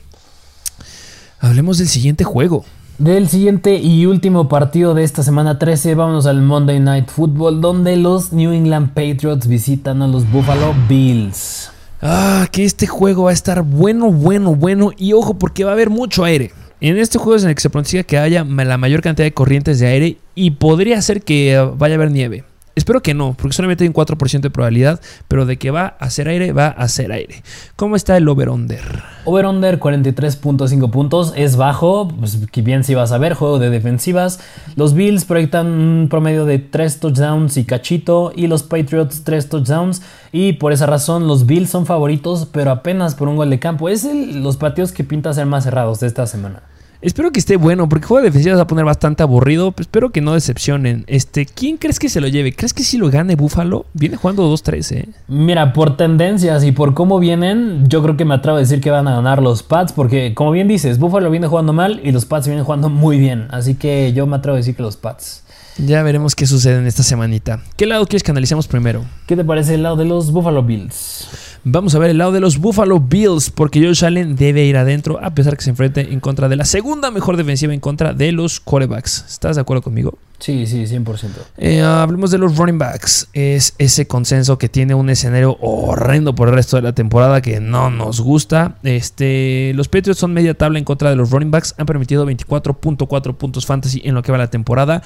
[1.38, 2.64] Hablemos del siguiente juego.
[2.98, 7.96] Del siguiente y último partido de esta semana 13, vámonos al Monday Night Football, donde
[7.96, 11.70] los New England Patriots visitan a los Buffalo Bills.
[12.02, 14.90] Ah, que este juego va a estar bueno, bueno, bueno.
[14.98, 16.52] Y ojo, porque va a haber mucho aire.
[16.82, 19.34] En este juego es en el que se pronostica que haya la mayor cantidad de
[19.34, 22.44] corrientes de aire y podría ser que vaya a haber nieve.
[22.74, 26.06] Espero que no, porque solamente hay un 4% de probabilidad, pero de que va a
[26.06, 27.42] hacer aire, va a hacer aire.
[27.76, 28.80] ¿Cómo está el over-under?
[29.26, 34.40] Over-under 43.5 puntos, es bajo, pues bien si vas a ver, juego de defensivas.
[34.76, 40.00] Los Bills proyectan un promedio de 3 touchdowns y cachito, y los Patriots 3 touchdowns,
[40.32, 43.90] y por esa razón los Bills son favoritos, pero apenas por un gol de campo.
[43.90, 46.62] Es los partidos que pinta ser más cerrados de esta semana.
[47.02, 49.72] Espero que esté bueno, porque el juego de defensiva se va a poner bastante aburrido.
[49.72, 51.04] Pero espero que no decepcionen.
[51.06, 52.52] Este, ¿Quién crees que se lo lleve?
[52.52, 53.86] ¿Crees que si lo gane Buffalo?
[53.94, 55.08] Viene jugando 2-3, ¿eh?
[55.26, 58.90] Mira, por tendencias y por cómo vienen, yo creo que me atrevo a decir que
[58.90, 59.92] van a ganar los Pats.
[59.92, 63.48] Porque, como bien dices, Buffalo viene jugando mal y los Pats vienen jugando muy bien.
[63.50, 65.44] Así que yo me atrevo a decir que los Pats.
[65.78, 67.60] Ya veremos qué sucede en esta semanita.
[67.76, 69.04] ¿Qué lado quieres que analicemos primero?
[69.26, 71.26] ¿Qué te parece el lado de los Buffalo Bills?
[71.64, 75.22] Vamos a ver el lado de los Buffalo Bills, porque Josh Allen debe ir adentro,
[75.22, 78.32] a pesar que se enfrente en contra de la segunda mejor defensiva en contra de
[78.32, 79.26] los quarterbacks.
[79.28, 80.18] ¿Estás de acuerdo conmigo?
[80.40, 81.28] Sí, sí, 100%.
[81.58, 83.28] Eh, hablemos de los running backs.
[83.34, 87.60] Es ese consenso que tiene un escenario horrendo por el resto de la temporada que
[87.60, 88.76] no nos gusta.
[88.82, 91.74] Este, los Patriots son media tabla en contra de los running backs.
[91.76, 95.02] Han permitido 24.4 puntos fantasy en lo que va la temporada.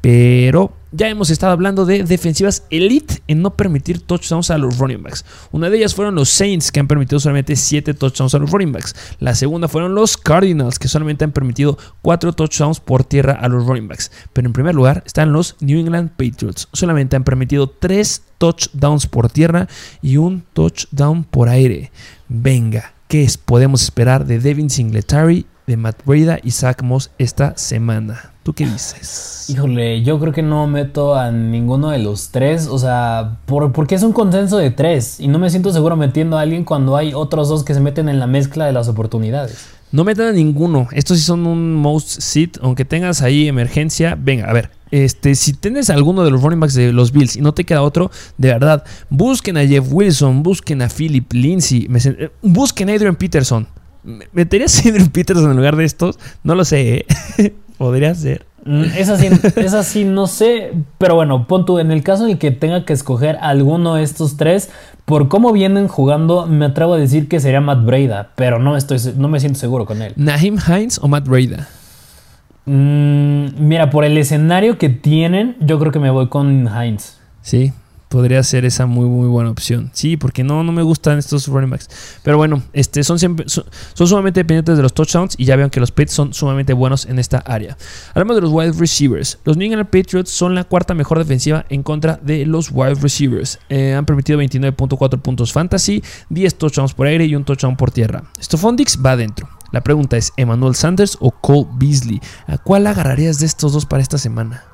[0.00, 5.02] Pero ya hemos estado hablando de defensivas elite en no permitir touchdowns a los running
[5.02, 5.24] backs.
[5.52, 8.72] Una de ellas fueron los Saints, que han permitido solamente 7 touchdowns a los running
[8.72, 8.94] backs.
[9.20, 13.66] La segunda fueron los Cardinals, que solamente han permitido 4 touchdowns por tierra a los
[13.66, 14.10] running backs.
[14.32, 16.68] Pero en primer lugar están los New England Patriots.
[16.72, 19.68] Solamente han permitido 3 touchdowns por tierra
[20.02, 21.92] y un touchdown por aire.
[22.28, 28.32] Venga, ¿qué podemos esperar de Devin Singletary, de Matt Breda y Zach Moss esta semana?
[28.42, 29.46] ¿Tú qué dices?
[29.48, 32.66] Híjole, yo creo que no meto a ninguno de los tres.
[32.66, 35.20] O sea, por, porque es un consenso de tres.
[35.20, 38.08] Y no me siento seguro metiendo a alguien cuando hay otros dos que se meten
[38.08, 39.68] en la mezcla de las oportunidades.
[39.92, 40.88] No metan a ninguno.
[40.90, 42.58] Estos sí son un most sit.
[42.62, 44.18] Aunque tengas ahí emergencia.
[44.20, 44.70] Venga, a ver.
[44.90, 47.82] Este, si tienes alguno de los running backs de los Bills y no te queda
[47.82, 53.14] otro, de verdad, busquen a Jeff Wilson, busquen a Philip Lindsay, eh, busquen a Adrian
[53.14, 53.68] Peterson.
[54.32, 56.18] ¿Meterías a Adrian Peterson en lugar de estos?
[56.42, 57.06] No lo sé,
[57.38, 57.54] ¿eh?
[57.78, 58.46] Podría ser.
[58.64, 60.72] Mm, es así, no sé.
[60.98, 64.02] Pero bueno, pon tú, en el caso en el que tenga que escoger alguno de
[64.02, 64.70] estos tres,
[65.04, 68.98] por cómo vienen jugando, me atrevo a decir que sería Matt Breda, pero no, estoy,
[69.16, 70.12] no me siento seguro con él.
[70.16, 71.68] ¿Nahim Hines o Matt Breda?
[72.66, 77.18] Mm, mira, por el escenario que tienen, yo creo que me voy con Hines.
[77.42, 77.72] Sí,
[78.10, 79.90] podría ser esa muy muy buena opción.
[79.94, 81.88] Sí, porque no, no me gustan estos running backs.
[82.22, 85.80] Pero bueno, este, son, siempre, son, sumamente dependientes de los touchdowns y ya vean que
[85.80, 87.78] los Patriots son sumamente buenos en esta área.
[88.12, 89.38] Hablamos de los wide receivers.
[89.44, 93.60] Los New England Patriots son la cuarta mejor defensiva en contra de los wide receivers.
[93.68, 98.24] Eh, han permitido 29.4 puntos fantasy, 10 touchdowns por aire y un touchdown por tierra.
[98.42, 99.48] Stephon va adentro.
[99.70, 102.20] La pregunta es, ¿Emmanuel Sanders o Cole Beasley?
[102.48, 104.69] ¿A cuál agarrarías de estos dos para esta semana?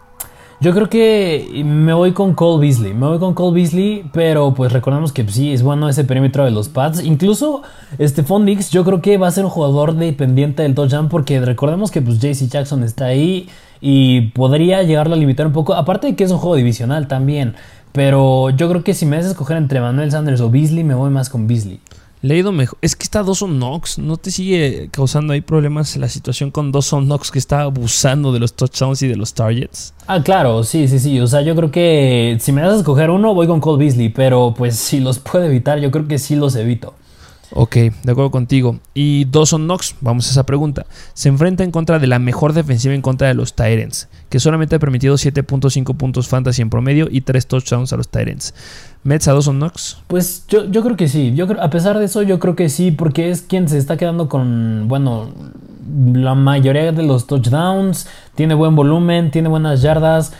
[0.58, 2.94] Yo creo que me voy con Cole Beasley.
[2.94, 6.50] Me voy con Cole Beasley, pero pues recordemos que sí, es bueno ese perímetro de
[6.50, 7.04] los pads.
[7.04, 7.62] Incluso
[8.00, 11.90] Stephon Dix, yo creo que va a ser un jugador dependiente del touchdown porque recordemos
[11.90, 13.50] que pues JC Jackson está ahí
[13.82, 15.74] y podría llegarlo a limitar un poco.
[15.74, 17.54] Aparte de que es un juego divisional también.
[17.92, 21.10] Pero yo creo que si me haces escoger entre Manuel Sanders o Beasley, me voy
[21.10, 21.80] más con Beasley.
[22.22, 22.78] Leído mejor.
[22.80, 23.98] Es que está Dawson Knox.
[23.98, 28.40] ¿No te sigue causando ahí problemas la situación con Dawson Knox que está abusando de
[28.40, 29.92] los touchdowns y de los targets?
[30.06, 31.20] Ah, claro, sí, sí, sí.
[31.20, 34.08] O sea, yo creo que si me das a escoger uno, voy con Cole Beasley.
[34.08, 36.94] Pero pues si los puedo evitar, yo creo que sí los evito.
[37.52, 38.78] Ok, de acuerdo contigo.
[38.94, 40.86] Y Dawson Knox, vamos a esa pregunta.
[41.14, 44.76] Se enfrenta en contra de la mejor defensiva en contra de los Tyrants, que solamente
[44.76, 48.54] ha permitido 7.5 puntos fantasy en promedio y 3 touchdowns a los Tyrants.
[49.04, 49.98] ¿Mets a Dawson Knox?
[50.08, 51.32] Pues yo, creo que sí.
[51.34, 54.28] Yo a pesar de eso, yo creo que sí, porque es quien se está quedando
[54.28, 55.30] con, bueno,
[56.12, 58.06] la mayoría de los touchdowns.
[58.34, 60.32] Tiene buen volumen, tiene buenas yardas.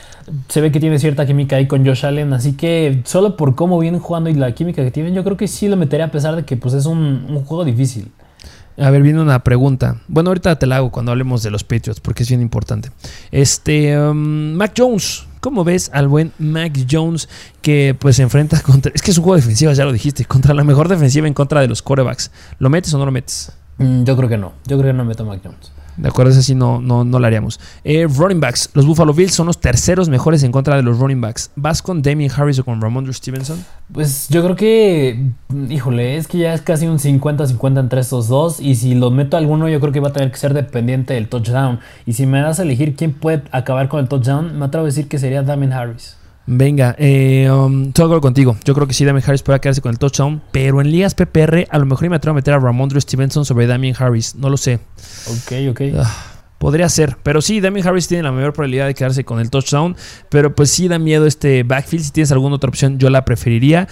[0.49, 2.32] Se ve que tiene cierta química ahí con Josh Allen.
[2.32, 5.49] Así que solo por cómo vienen jugando y la química que tienen, yo creo que
[5.49, 8.11] sí lo metería a pesar de que pues, es un, juego difícil.
[8.78, 10.03] A ver, viene una pregunta.
[10.07, 12.90] Bueno, ahorita te la hago cuando hablemos de los Patriots, porque es bien importante.
[13.30, 15.24] Este, um, Mac Jones.
[15.40, 17.28] ¿Cómo ves al buen Mac Jones
[17.62, 18.90] que pues se enfrenta contra...
[18.94, 21.61] Es que es un juego defensivo, ya lo dijiste, contra la mejor defensiva en contra
[21.61, 22.32] de los corebacks.
[22.59, 23.53] ¿Lo metes o no lo metes?
[23.79, 24.53] Mm, yo creo que no.
[24.66, 25.72] Yo creo que no meto a Mac Jones.
[25.97, 27.59] De acuerdo, ese sí no, no, no lo haríamos.
[27.83, 28.68] Eh, running backs.
[28.74, 31.51] Los Buffalo Bills son los terceros mejores en contra de los running backs.
[31.57, 33.64] ¿Vas con Damien Harris o con Ramondre Stevenson?
[33.93, 35.31] Pues yo creo que,
[35.70, 38.61] híjole, es que ya es casi un 50-50 entre estos dos.
[38.61, 41.14] Y si lo meto a alguno, yo creo que va a tener que ser dependiente
[41.14, 41.81] del touchdown.
[42.05, 44.89] Y si me das a elegir quién puede acabar con el touchdown, me atrevo a
[44.89, 46.16] decir que sería Damien Harris.
[46.47, 48.57] Venga, eh, um, estoy de acuerdo contigo.
[48.64, 50.40] Yo creo que sí, Damien Harris puede quedarse con el touchdown.
[50.53, 53.66] Pero en ligas PPR, a lo mejor me atrevo a meter a Ramondre Stevenson sobre
[53.66, 54.36] Damien Harris.
[54.36, 54.78] No lo sé.
[55.28, 55.80] Ok, ok.
[55.99, 59.51] Ah, Podría ser, pero sí, Damien Harris tiene la mayor probabilidad de quedarse con el
[59.51, 59.95] touchdown,
[60.31, 62.05] pero pues sí da miedo este backfield.
[62.05, 63.89] Si tienes alguna otra opción, yo la preferiría.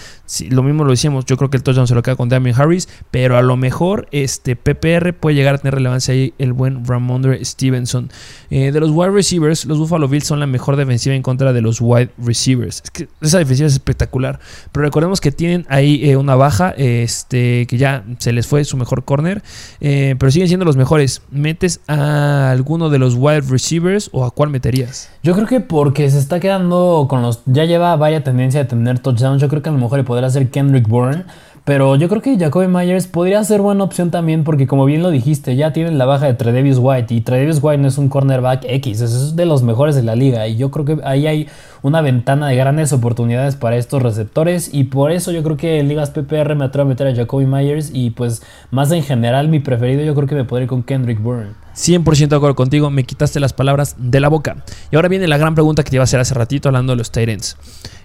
[0.48, 2.88] lo mismo lo decíamos, yo creo que el touchdown se lo queda con Damien Harris,
[3.10, 7.44] pero a lo mejor este PPR puede llegar a tener relevancia ahí el buen Ramondre
[7.44, 8.10] Stevenson.
[8.48, 11.60] Eh, de los wide receivers, los Buffalo Bills son la mejor defensiva en contra de
[11.60, 12.80] los wide receivers.
[12.82, 14.40] Es que esa defensiva es espectacular,
[14.72, 18.78] pero recordemos que tienen ahí eh, una baja, este que ya se les fue su
[18.78, 19.42] mejor corner,
[19.80, 21.22] eh, pero siguen siendo los mejores.
[21.30, 25.10] Metes a alguno de los wide receivers o a cuál meterías?
[25.22, 27.40] Yo creo que porque se está quedando con los.
[27.46, 29.42] Ya lleva vaya tendencia de tener touchdowns.
[29.42, 31.24] Yo creo que a lo mejor le podría hacer Kendrick Bourne.
[31.64, 35.10] Pero yo creo que Jacoby Myers podría ser buena opción también porque como bien lo
[35.10, 38.66] dijiste, ya tienen la baja de Tredevious White y Tredevious White no es un cornerback
[38.68, 41.48] X, es de los mejores de la liga y yo creo que ahí hay
[41.84, 45.88] una ventana de grandes oportunidades para estos receptores y por eso yo creo que en
[45.88, 49.60] ligas PPR me atrevo a meter a Jacoby Myers y pues más en general mi
[49.60, 51.50] preferido yo creo que me podré ir con Kendrick Bourne.
[51.74, 54.64] 100% de acuerdo contigo, me quitaste las palabras de la boca.
[54.90, 56.96] Y ahora viene la gran pregunta que te iba a hacer hace ratito hablando de
[56.96, 57.56] los Tyrants.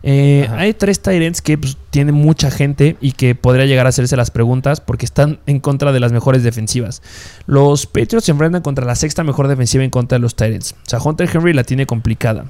[0.02, 4.16] Eh, hay tres Tyrants que pues, tienen mucha gente y que podría llegar a hacerse
[4.16, 7.02] las preguntas porque están en contra de las mejores defensivas.
[7.46, 10.74] Los Patriots se enfrentan contra la sexta mejor defensiva en contra de los Tyrants.
[10.74, 12.46] O sea, Hunter Henry la tiene complicada.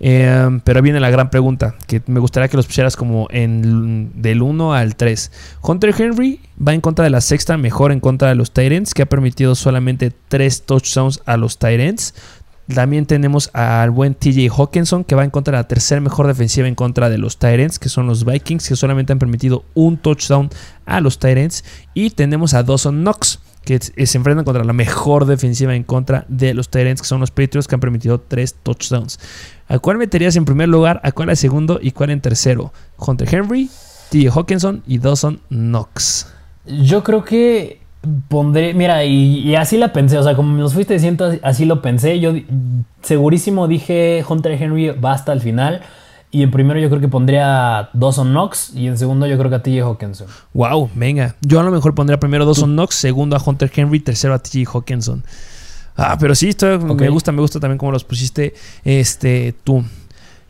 [0.00, 4.42] Eh, pero viene la gran pregunta que me gustaría que los pusieras como en, del
[4.42, 5.32] 1 al 3.
[5.62, 9.02] Hunter Henry va en contra de la sexta mejor en contra de los Tyrants que
[9.02, 12.14] ha permitido solamente 3 touchdowns a los Tyrants.
[12.72, 16.66] También tenemos al buen TJ Hawkinson, que va en contra de la tercera mejor defensiva
[16.66, 20.48] en contra de los Tyrants, que son los Vikings, que solamente han permitido un touchdown
[20.86, 21.62] a los Tyrants.
[21.92, 26.54] Y tenemos a Dawson Knox, que se enfrentan contra la mejor defensiva en contra de
[26.54, 29.18] los Tyrants, que son los Patriots, que han permitido tres touchdowns.
[29.68, 31.00] ¿A cuál meterías en primer lugar?
[31.02, 31.78] ¿A cuál en segundo?
[31.80, 32.72] ¿Y cuál en tercero?
[32.98, 33.70] Hunter Henry,
[34.10, 36.28] TJ Hawkinson y Dawson Knox.
[36.66, 37.80] Yo creo que
[38.28, 42.20] pondré, mira, y, así la pensé, o sea, como nos fuiste diciendo, así lo pensé,
[42.20, 42.32] yo
[43.02, 45.82] segurísimo dije Hunter Henry va hasta el final.
[46.34, 49.50] Y en primero yo creo que pondría a Dawson Knox y en segundo yo creo
[49.50, 50.26] que a TJ Hawkinson.
[50.52, 51.36] Wow, venga.
[51.42, 54.64] Yo a lo mejor pondría primero Dawson Knox, segundo a Hunter Henry, tercero a TJ
[54.66, 55.22] Hawkinson.
[55.96, 58.52] Ah, pero sí, esto me gusta, me gusta también cómo los pusiste
[58.84, 59.84] este, tú.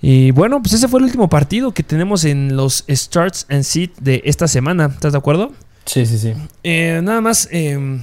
[0.00, 3.90] Y bueno, pues ese fue el último partido que tenemos en los Starts and Seat
[4.00, 4.86] de esta semana.
[4.86, 5.52] ¿Estás de acuerdo?
[5.84, 6.32] Sí, sí, sí.
[6.62, 7.46] Eh, nada más.
[7.52, 8.00] Eh,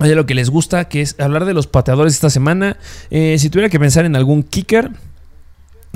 [0.00, 2.76] hay lo que les gusta, que es hablar de los pateadores esta semana.
[3.10, 4.90] Eh, si tuviera que pensar en algún kicker,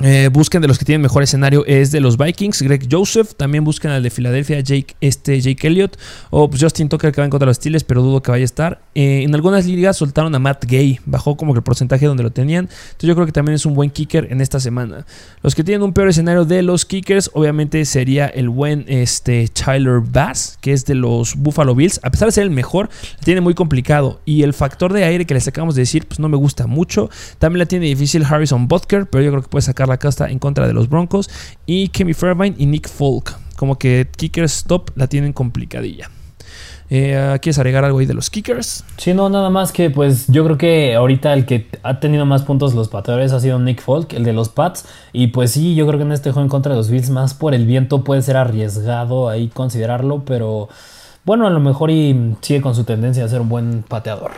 [0.03, 3.33] eh, busquen de los que tienen mejor escenario es de los Vikings, Greg Joseph.
[3.35, 5.97] También busquen al de Filadelfia, Jake, este, Jake Elliott.
[6.29, 8.43] O pues, Justin Tucker que va en contra de los Steelers, pero dudo que vaya
[8.43, 8.81] a estar.
[8.93, 10.99] Eh, en algunas ligas soltaron a Matt Gay.
[11.05, 12.65] Bajó como que el porcentaje donde lo tenían.
[12.65, 15.05] Entonces yo creo que también es un buen kicker en esta semana.
[15.41, 20.01] Los que tienen un peor escenario de los kickers, obviamente sería el buen este, Tyler
[20.01, 21.99] Bass, que es de los Buffalo Bills.
[22.03, 22.89] A pesar de ser el mejor,
[23.23, 24.21] tiene muy complicado.
[24.25, 27.09] Y el factor de aire que les acabamos de decir, pues no me gusta mucho.
[27.39, 30.39] También la tiene difícil Harrison Butker, pero yo creo que puede sacar la casta en
[30.39, 31.29] contra de los Broncos.
[31.65, 33.35] Y Kemi Fairbairn y Nick Folk.
[33.55, 36.09] Como que Kickers Stop la tienen complicadilla.
[36.89, 38.85] Eh, ¿Quieres agregar algo ahí de los kickers?
[38.95, 42.43] Sí, no, nada más que pues yo creo que ahorita el que ha tenido más
[42.43, 44.85] puntos los pateadores ha sido Nick Folk, el de los Pats.
[45.11, 47.33] Y pues sí, yo creo que en este juego en contra de los Bills, más
[47.33, 50.69] por el viento, puede ser arriesgado ahí considerarlo, pero
[51.25, 54.31] bueno, a lo mejor y sigue con su tendencia a ser un buen pateador.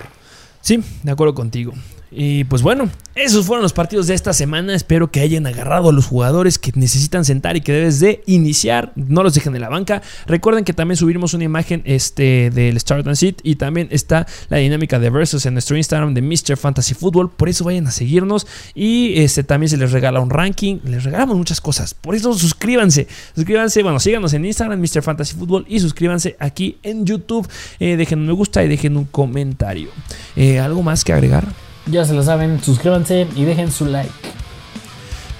[0.62, 1.74] Sí, de acuerdo contigo.
[2.12, 4.74] Y pues bueno, esos fueron los partidos de esta semana.
[4.74, 8.94] Espero que hayan agarrado a los jugadores que necesitan sentar y que debes de iniciar.
[8.96, 10.02] No los dejen en la banca.
[10.26, 14.98] Recuerden que también subimos una imagen este, del Start and y también está la dinámica
[14.98, 16.58] de versus en nuestro Instagram de Mr.
[16.58, 17.30] Fantasy Football.
[17.30, 20.80] Por eso vayan a seguirnos y este, también se les regala un ranking.
[20.86, 21.94] Les regalamos muchas cosas.
[21.94, 23.08] Por eso suscríbanse.
[23.36, 25.02] Suscríbanse, bueno, síganos en Instagram, Mr.
[25.02, 27.48] Fantasy Football y suscríbanse aquí en YouTube.
[27.80, 29.90] Eh, dejen un me gusta y dejen un comentario.
[30.36, 31.69] Eh, ¿Algo más que agregar?
[31.90, 34.12] Ya se lo saben, suscríbanse y dejen su like.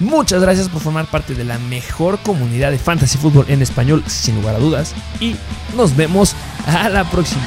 [0.00, 4.34] Muchas gracias por formar parte de la mejor comunidad de fantasy fútbol en español, sin
[4.36, 4.94] lugar a dudas.
[5.20, 5.36] Y
[5.76, 6.34] nos vemos
[6.66, 7.46] a la próxima.